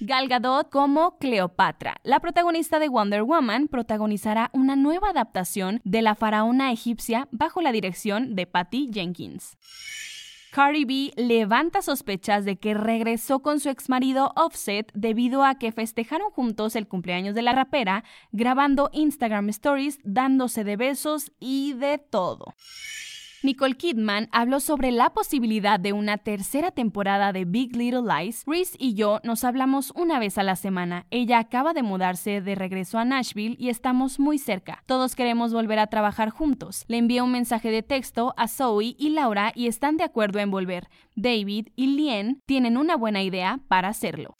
Gal 0.00 0.28
Gadot 0.28 0.70
como 0.70 1.18
Cleopatra. 1.18 1.96
La 2.04 2.20
protagonista 2.20 2.78
de 2.78 2.88
Wonder 2.88 3.24
Woman 3.24 3.66
protagonizará 3.66 4.48
una 4.52 4.76
nueva 4.76 5.10
adaptación 5.10 5.80
de 5.82 6.02
la 6.02 6.14
faraona 6.14 6.70
egipcia 6.70 7.26
bajo 7.32 7.60
la 7.62 7.72
dirección 7.72 8.36
de 8.36 8.46
Patty 8.46 8.90
Jenkins. 8.92 9.56
Cardi 10.52 10.84
B 10.84 11.12
levanta 11.16 11.82
sospechas 11.82 12.44
de 12.44 12.58
que 12.58 12.74
regresó 12.74 13.40
con 13.40 13.58
su 13.58 13.70
exmarido 13.70 14.32
Offset 14.36 14.90
debido 14.94 15.42
a 15.44 15.56
que 15.56 15.72
festejaron 15.72 16.30
juntos 16.30 16.76
el 16.76 16.86
cumpleaños 16.86 17.34
de 17.34 17.42
la 17.42 17.52
rapera, 17.52 18.04
grabando 18.30 18.90
Instagram 18.92 19.48
Stories, 19.48 19.98
dándose 20.04 20.62
de 20.62 20.76
besos 20.76 21.32
y 21.40 21.72
de 21.72 21.98
todo. 21.98 22.54
Nicole 23.44 23.76
Kidman 23.76 24.28
habló 24.32 24.58
sobre 24.58 24.90
la 24.90 25.10
posibilidad 25.10 25.78
de 25.78 25.92
una 25.92 26.18
tercera 26.18 26.72
temporada 26.72 27.32
de 27.32 27.44
Big 27.44 27.76
Little 27.76 28.02
Lies. 28.02 28.42
Reese 28.46 28.76
y 28.80 28.94
yo 28.94 29.20
nos 29.22 29.44
hablamos 29.44 29.92
una 29.94 30.18
vez 30.18 30.38
a 30.38 30.42
la 30.42 30.56
semana. 30.56 31.06
Ella 31.10 31.38
acaba 31.38 31.72
de 31.72 31.84
mudarse 31.84 32.40
de 32.40 32.54
regreso 32.56 32.98
a 32.98 33.04
Nashville 33.04 33.54
y 33.56 33.68
estamos 33.68 34.18
muy 34.18 34.38
cerca. 34.38 34.82
Todos 34.86 35.14
queremos 35.14 35.52
volver 35.52 35.78
a 35.78 35.86
trabajar 35.86 36.30
juntos. 36.30 36.84
Le 36.88 36.98
envié 36.98 37.22
un 37.22 37.30
mensaje 37.30 37.70
de 37.70 37.84
texto 37.84 38.34
a 38.36 38.48
Zoe 38.48 38.96
y 38.98 39.10
Laura 39.10 39.52
y 39.54 39.68
están 39.68 39.98
de 39.98 40.04
acuerdo 40.04 40.40
en 40.40 40.50
volver. 40.50 40.88
David 41.14 41.68
y 41.76 41.86
Lien 41.96 42.42
tienen 42.44 42.76
una 42.76 42.96
buena 42.96 43.22
idea 43.22 43.60
para 43.68 43.88
hacerlo. 43.88 44.34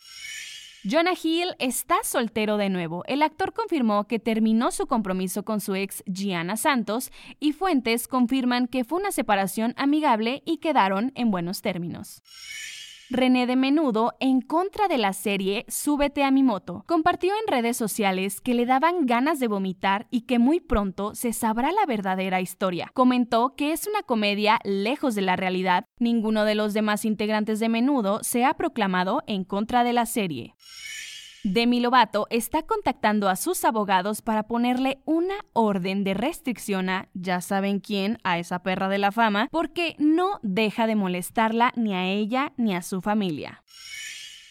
Jonah 0.84 1.14
Hill 1.20 1.56
está 1.58 1.96
soltero 2.04 2.56
de 2.56 2.68
nuevo. 2.68 3.02
El 3.06 3.22
actor 3.22 3.52
confirmó 3.52 4.06
que 4.06 4.20
terminó 4.20 4.70
su 4.70 4.86
compromiso 4.86 5.44
con 5.44 5.60
su 5.60 5.74
ex 5.74 6.04
Gianna 6.06 6.56
Santos 6.56 7.10
y 7.40 7.52
fuentes 7.52 8.06
confirman 8.06 8.68
que 8.68 8.84
fue 8.84 9.00
una 9.00 9.10
separación 9.10 9.74
amigable 9.76 10.42
y 10.46 10.58
quedaron 10.58 11.12
en 11.16 11.32
buenos 11.32 11.62
términos. 11.62 12.22
René 13.10 13.46
de 13.46 13.56
Menudo, 13.56 14.12
en 14.20 14.42
contra 14.42 14.86
de 14.86 14.98
la 14.98 15.14
serie 15.14 15.64
Súbete 15.68 16.24
a 16.24 16.30
mi 16.30 16.42
moto, 16.42 16.84
compartió 16.86 17.32
en 17.32 17.50
redes 17.50 17.74
sociales 17.74 18.42
que 18.42 18.52
le 18.52 18.66
daban 18.66 19.06
ganas 19.06 19.40
de 19.40 19.48
vomitar 19.48 20.06
y 20.10 20.22
que 20.26 20.38
muy 20.38 20.60
pronto 20.60 21.14
se 21.14 21.32
sabrá 21.32 21.72
la 21.72 21.86
verdadera 21.86 22.42
historia. 22.42 22.90
Comentó 22.92 23.54
que 23.56 23.72
es 23.72 23.86
una 23.86 24.02
comedia 24.02 24.58
lejos 24.62 25.14
de 25.14 25.22
la 25.22 25.36
realidad. 25.36 25.86
Ninguno 25.98 26.44
de 26.44 26.54
los 26.54 26.74
demás 26.74 27.06
integrantes 27.06 27.60
de 27.60 27.70
Menudo 27.70 28.20
se 28.22 28.44
ha 28.44 28.52
proclamado 28.52 29.22
en 29.26 29.44
contra 29.44 29.84
de 29.84 29.94
la 29.94 30.04
serie. 30.04 30.54
Demi 31.44 31.80
Lovato 31.80 32.26
está 32.30 32.62
contactando 32.62 33.28
a 33.28 33.36
sus 33.36 33.64
abogados 33.64 34.22
para 34.22 34.48
ponerle 34.48 35.00
una 35.04 35.36
orden 35.52 36.02
de 36.02 36.14
restricción 36.14 36.88
a, 36.90 37.08
ya 37.14 37.40
saben 37.40 37.78
quién, 37.78 38.18
a 38.24 38.38
esa 38.38 38.62
perra 38.62 38.88
de 38.88 38.98
la 38.98 39.12
fama, 39.12 39.48
porque 39.50 39.94
no 39.98 40.40
deja 40.42 40.86
de 40.86 40.96
molestarla 40.96 41.72
ni 41.76 41.94
a 41.94 42.06
ella 42.06 42.52
ni 42.56 42.74
a 42.74 42.82
su 42.82 43.00
familia. 43.00 43.62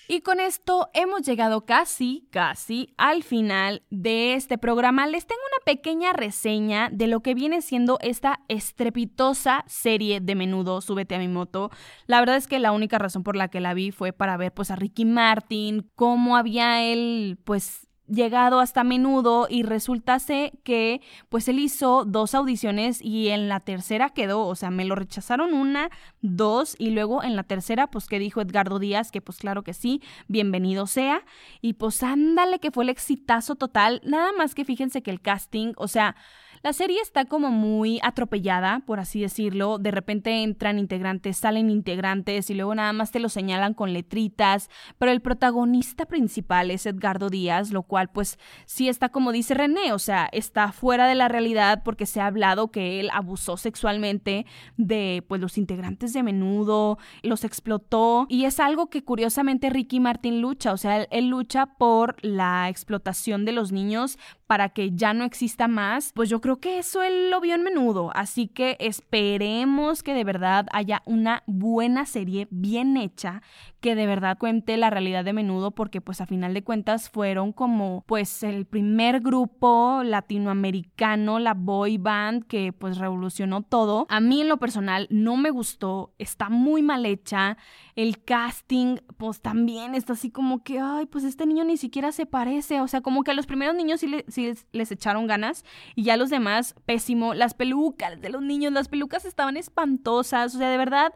Y 0.09 0.21
con 0.21 0.39
esto 0.39 0.89
hemos 0.93 1.23
llegado 1.23 1.65
casi, 1.65 2.29
casi 2.31 2.93
al 2.97 3.23
final 3.23 3.83
de 3.89 4.35
este 4.35 4.57
programa. 4.57 5.05
Les 5.05 5.27
tengo 5.27 5.41
una 5.41 5.65
pequeña 5.65 6.13
reseña 6.13 6.89
de 6.93 7.07
lo 7.07 7.19
que 7.19 7.33
viene 7.33 7.61
siendo 7.61 7.97
esta 8.01 8.39
estrepitosa 8.47 9.65
serie 9.67 10.21
de 10.21 10.35
menudo, 10.35 10.79
Súbete 10.79 11.15
a 11.15 11.19
mi 11.19 11.27
moto. 11.27 11.71
La 12.05 12.21
verdad 12.21 12.37
es 12.37 12.47
que 12.47 12.59
la 12.59 12.71
única 12.71 12.97
razón 12.97 13.23
por 13.23 13.35
la 13.35 13.49
que 13.49 13.59
la 13.59 13.73
vi 13.73 13.91
fue 13.91 14.13
para 14.13 14.37
ver 14.37 14.53
pues 14.53 14.71
a 14.71 14.77
Ricky 14.77 15.03
Martin, 15.03 15.91
cómo 15.95 16.37
había 16.37 16.83
él 16.83 17.37
pues 17.43 17.86
llegado 18.07 18.59
hasta 18.59 18.83
menudo 18.83 19.47
y 19.49 19.63
resultase 19.63 20.53
que 20.63 21.01
pues 21.29 21.47
él 21.47 21.59
hizo 21.59 22.05
dos 22.05 22.35
audiciones 22.35 23.01
y 23.01 23.29
en 23.29 23.49
la 23.49 23.59
tercera 23.59 24.09
quedó, 24.09 24.45
o 24.47 24.55
sea, 24.55 24.71
me 24.71 24.85
lo 24.85 24.95
rechazaron 24.95 25.53
una, 25.53 25.89
dos 26.21 26.75
y 26.79 26.91
luego 26.91 27.23
en 27.23 27.35
la 27.35 27.43
tercera 27.43 27.87
pues 27.87 28.07
que 28.07 28.19
dijo 28.19 28.41
Edgardo 28.41 28.79
Díaz 28.79 29.11
que 29.11 29.21
pues 29.21 29.37
claro 29.37 29.63
que 29.63 29.73
sí, 29.73 30.01
bienvenido 30.27 30.87
sea. 30.87 31.23
Y 31.61 31.73
pues 31.73 32.01
ándale 32.03 32.59
que 32.59 32.71
fue 32.71 32.83
el 32.83 32.89
exitazo 32.89 33.55
total, 33.55 34.01
nada 34.03 34.31
más 34.37 34.55
que 34.55 34.65
fíjense 34.65 35.01
que 35.01 35.11
el 35.11 35.21
casting, 35.21 35.73
o 35.77 35.87
sea, 35.87 36.15
La 36.63 36.73
serie 36.73 36.99
está 37.01 37.25
como 37.25 37.49
muy 37.49 37.99
atropellada, 38.03 38.81
por 38.85 38.99
así 38.99 39.21
decirlo. 39.21 39.77
De 39.77 39.91
repente 39.91 40.43
entran 40.43 40.79
integrantes, 40.79 41.37
salen 41.37 41.69
integrantes 41.69 42.49
y 42.49 42.55
luego 42.55 42.73
nada 42.73 42.93
más 42.93 43.11
te 43.11 43.19
lo 43.19 43.29
señalan 43.29 43.73
con 43.73 43.93
letritas. 43.93 44.69
Pero 44.97 45.11
el 45.11 45.21
protagonista 45.21 46.05
principal 46.05 46.71
es 46.71 46.85
Edgardo 46.85 47.29
Díaz, 47.29 47.71
lo 47.71 47.83
cual 47.83 48.09
pues 48.09 48.39
sí 48.65 48.89
está 48.89 49.09
como 49.09 49.31
dice 49.31 49.53
René, 49.53 49.93
o 49.93 49.99
sea, 49.99 50.29
está 50.31 50.71
fuera 50.71 51.07
de 51.07 51.15
la 51.15 51.27
realidad 51.27 51.81
porque 51.83 52.05
se 52.05 52.21
ha 52.21 52.27
hablado 52.27 52.71
que 52.71 52.99
él 52.99 53.09
abusó 53.13 53.57
sexualmente 53.57 54.45
de 54.77 55.23
pues 55.27 55.41
los 55.41 55.57
integrantes 55.57 56.13
de 56.13 56.23
menudo, 56.23 56.97
los 57.23 57.43
explotó 57.43 58.25
y 58.29 58.45
es 58.45 58.59
algo 58.59 58.89
que 58.89 59.03
curiosamente 59.03 59.69
Ricky 59.69 59.99
Martin 59.99 60.41
lucha, 60.41 60.73
o 60.73 60.77
sea, 60.77 61.03
él 61.03 61.27
lucha 61.29 61.67
por 61.77 62.15
la 62.23 62.69
explotación 62.69 63.45
de 63.45 63.51
los 63.51 63.71
niños 63.71 64.17
para 64.47 64.69
que 64.69 64.91
ya 64.93 65.13
no 65.13 65.25
exista 65.25 65.67
más, 65.67 66.13
pues 66.13 66.29
yo 66.29 66.41
creo 66.41 66.46
que 66.55 66.79
eso 66.79 67.03
él 67.03 67.29
lo 67.29 67.41
vio 67.41 67.55
en 67.55 67.63
menudo. 67.63 68.11
Así 68.15 68.47
que 68.47 68.77
esperemos 68.79 70.01
que 70.03 70.13
de 70.13 70.23
verdad 70.23 70.67
haya 70.71 71.03
una 71.05 71.43
buena 71.45 72.05
serie 72.05 72.47
bien 72.49 72.95
hecha 72.95 73.41
que 73.79 73.95
de 73.95 74.07
verdad 74.07 74.37
cuente 74.37 74.75
la 74.77 74.89
realidad 74.89 75.23
de 75.23 75.33
menudo 75.33 75.71
porque 75.71 76.01
pues 76.01 76.21
a 76.21 76.25
final 76.25 76.53
de 76.53 76.63
cuentas 76.63 77.09
fueron 77.09 77.51
como 77.51 78.03
pues 78.07 78.43
el 78.43 78.65
primer 78.65 79.19
grupo 79.19 80.01
latinoamericano, 80.03 81.39
la 81.39 81.53
boy 81.53 81.97
band 81.97 82.45
que 82.47 82.73
pues 82.73 82.97
revolucionó 82.97 83.61
todo. 83.61 84.07
A 84.09 84.19
mí 84.19 84.41
en 84.41 84.49
lo 84.49 84.57
personal 84.57 85.07
no 85.09 85.37
me 85.37 85.51
gustó, 85.51 86.13
está 86.17 86.49
muy 86.49 86.81
mal 86.81 87.05
hecha, 87.05 87.57
el 87.95 88.23
casting 88.23 88.97
pues 89.17 89.41
también 89.41 89.95
está 89.95 90.13
así 90.13 90.31
como 90.31 90.63
que, 90.63 90.79
ay, 90.79 91.05
pues 91.05 91.23
este 91.23 91.45
niño 91.45 91.63
ni 91.63 91.77
siquiera 91.77 92.11
se 92.11 92.25
parece, 92.25 92.81
o 92.81 92.87
sea, 92.87 93.01
como 93.01 93.23
que 93.23 93.31
a 93.31 93.35
los 93.35 93.45
primeros 93.45 93.75
niños 93.75 93.99
sí, 93.99 94.07
les, 94.07 94.67
les 94.71 94.91
echaron 94.91 95.27
ganas 95.27 95.63
y 95.95 96.03
ya 96.03 96.17
los 96.17 96.29
demás 96.29 96.75
pésimo, 96.85 97.33
las 97.33 97.53
pelucas 97.53 98.19
de 98.21 98.29
los 98.29 98.41
niños, 98.41 98.73
las 98.73 98.87
pelucas 98.87 99.25
estaban 99.25 99.57
espantosas, 99.57 100.55
o 100.55 100.57
sea, 100.57 100.69
de 100.69 100.77
verdad 100.77 101.13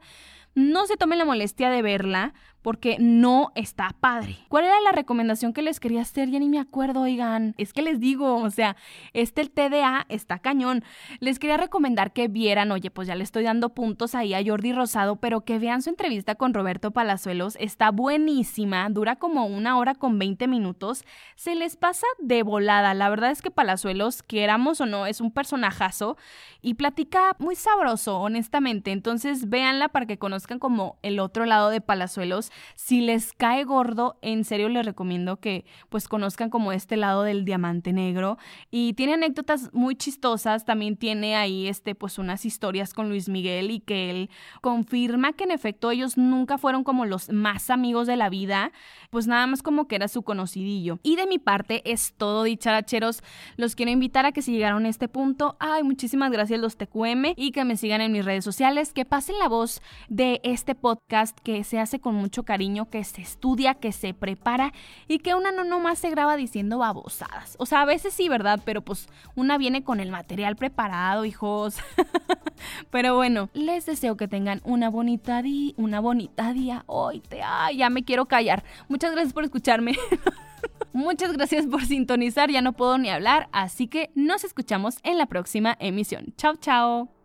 no 0.56 0.86
se 0.88 0.98
tomen 0.98 1.20
la 1.20 1.26
molestia 1.26 1.70
de 1.70 1.82
verla 1.82 2.34
porque 2.62 2.97
no 3.00 3.52
está 3.56 3.95
padre. 4.00 4.38
¿Cuál 4.50 4.65
era 4.65 4.80
la 4.82 4.91
recomendación 4.91 5.54
que 5.54 5.62
les 5.62 5.80
quería 5.80 6.02
hacer? 6.02 6.30
Ya 6.30 6.39
ni 6.39 6.50
me 6.50 6.60
acuerdo, 6.60 7.02
oigan. 7.02 7.56
Es 7.58 7.74
que 7.74 7.82
les 7.82 8.00
digo, 8.00 8.36
o 8.36 8.50
sea, 8.50 8.76
este 9.13 9.41
el 9.41 9.52
TDA 9.52 10.06
está 10.10 10.39
cañón. 10.39 10.84
Les 11.19 11.39
quería 11.39 11.58
recomendar 11.58 12.13
que 12.13 12.28
vieran, 12.28 12.71
oye, 12.71 12.91
pues 12.91 13.08
ya 13.08 13.15
le 13.15 13.24
estoy 13.24 13.43
dando 13.43 13.69
puntos 13.69 14.15
ahí 14.15 14.34
a 14.34 14.43
Jordi 14.45 14.74
Rosado, 14.74 15.15
pero 15.15 15.41
que 15.41 15.60
vean 15.60 15.82
su 15.82 15.89
entrevista 15.89 16.36
con 16.36 16.54
Roberto 16.54 16.91
Palazuelos. 16.91 17.58
Está 17.60 17.91
buenísima, 17.91 18.88
dura 18.89 19.15
como 19.15 19.45
una 19.45 19.78
hora 19.78 19.95
con 19.95 20.19
20 20.19 20.47
minutos. 20.47 21.04
Se 21.36 21.56
les 21.56 21.76
pasa 21.76 22.06
de 22.19 22.43
volada. 22.43 22.93
La 22.93 23.10
verdad 23.10 23.32
es 23.32 23.41
que 23.41 23.52
Palazuelos, 23.52 24.24
queramos 24.24 24.80
o 24.82 24.86
no, 24.86 25.08
es 25.08 25.21
un 25.21 25.32
personajazo 25.32 26.17
y 26.62 26.76
platica 26.76 27.36
muy 27.39 27.56
sabroso, 27.56 28.19
honestamente. 28.19 28.91
Entonces 28.91 29.50
véanla 29.50 29.89
para 29.89 30.06
que 30.06 30.17
conozcan 30.19 30.60
como 30.60 30.97
el 31.02 31.19
otro 31.19 31.45
lado 31.45 31.69
de 31.69 31.82
Palazuelos. 31.82 32.51
Si 32.76 33.02
les 33.02 33.34
cae 33.34 33.64
gordo, 33.64 34.18
en 34.22 34.44
serio 34.44 34.70
les 34.70 34.86
recomiendo 34.86 35.40
que 35.40 35.66
pues 35.90 36.08
conozcan 36.08 36.50
como 36.50 36.72
este 36.72 36.98
lado 36.98 37.24
del 37.24 37.46
diamante 37.46 37.94
negro. 37.94 38.38
Y 38.70 38.94
tiene 38.94 39.14
anécdotas 39.14 39.74
muy 39.74 39.96
chistosas. 39.96 40.66
También 40.66 40.98
tiene 40.98 41.36
ahí 41.36 41.68
este 41.68 41.96
pues 41.96 42.18
unas 42.18 42.46
historias 42.46 42.94
con 42.94 43.10
Luis 43.10 43.30
Miguel 43.30 43.72
y 43.72 43.80
que 43.80 44.10
él 44.10 44.30
confirma 44.62 45.34
que 45.34 45.44
en 45.44 45.52
efecto 45.52 45.92
ellos 45.92 46.18
nunca 46.18 46.58
fueron 46.58 46.84
como 46.84 47.06
los 47.06 47.30
más 47.30 47.70
amigos 47.70 48.08
de 48.08 48.16
la 48.16 48.30
vida. 48.30 48.72
Pues 49.10 49.28
nada 49.28 49.48
más 49.48 49.64
como 49.64 49.88
que 49.88 49.96
era 49.96 50.08
su 50.08 50.24
conocidillo. 50.24 51.00
Y 51.04 51.16
de 51.16 51.28
mi 51.28 51.40
parte 51.40 51.82
es 51.86 52.14
todo, 52.18 52.44
dicharacheros. 52.44 53.24
Los 53.58 53.76
quiero 53.76 53.92
invitar 53.92 54.26
a 54.26 54.32
que 54.32 54.42
si 54.42 54.52
llegaron 54.52 54.86
a 54.86 54.90
este 54.90 55.08
punto, 55.08 55.56
ay, 55.60 55.84
muchísimas 55.84 56.32
gracias 56.32 56.60
los 56.60 56.78
TQM 56.78 57.34
y 57.36 57.52
que 57.52 57.66
me 57.66 57.78
sigan 57.78 58.02
en 58.02 58.12
mis 58.12 58.26
redes 58.26 58.44
sociales, 58.44 58.94
que 58.94 59.06
pasen 59.06 59.38
la 59.40 59.48
voz 59.48 59.82
de 60.10 60.40
este 60.44 60.76
podcast 60.76 61.38
que 61.40 61.64
se 61.64 61.80
hace 61.80 62.00
con 62.00 62.16
cariño, 62.43 62.89
que 62.89 63.04
se 63.04 63.21
estudia, 63.21 63.75
que 63.75 63.91
se 63.91 64.13
prepara 64.13 64.73
y 65.08 65.19
que 65.19 65.36
una 65.36 65.51
no 65.51 65.63
nomás 65.63 65.99
se 65.99 66.10
graba 66.10 66.36
diciendo 66.36 66.77
babosadas. 66.77 67.56
O 67.60 67.65
sea, 67.65 67.82
a 67.82 67.86
veces 67.86 68.13
sí, 68.13 68.30
¿verdad? 68.30 68.60
Pero 68.65 68.82
pues 68.82 69.08
una 69.36 69.58
viene 69.58 69.84
con 69.84 69.99
el 69.99 70.12
material 70.12 70.56
preparado, 70.56 71.25
hijos. 71.25 71.77
Pero 72.91 73.15
bueno, 73.15 73.49
les 73.54 73.86
deseo 73.86 74.17
que 74.17 74.27
tengan 74.27 74.62
una 74.63 74.89
bonita 74.89 75.41
día, 75.41 75.73
una 75.77 75.99
bonita 75.99 76.54
día. 76.54 76.84
Hoy 76.88 77.21
te, 77.21 77.41
ay, 77.43 77.77
ya 77.77 77.89
me 77.89 78.04
quiero 78.04 78.25
callar. 78.25 78.63
Muchas 78.88 79.12
gracias 79.12 79.34
por 79.34 79.43
escucharme. 79.43 79.95
Muchas 80.93 81.32
gracias 81.32 81.67
por 81.67 81.86
sintonizar, 81.86 82.51
ya 82.51 82.62
no 82.62 82.73
puedo 82.73 82.97
ni 82.97 83.10
hablar, 83.10 83.47
así 83.54 83.88
que 83.88 84.12
nos 84.13 84.43
escuchamos 84.43 84.97
en 85.04 85.17
la 85.17 85.25
próxima 85.25 85.77
emisión. 85.80 86.34
Chao, 86.38 86.56
chao. 86.58 87.21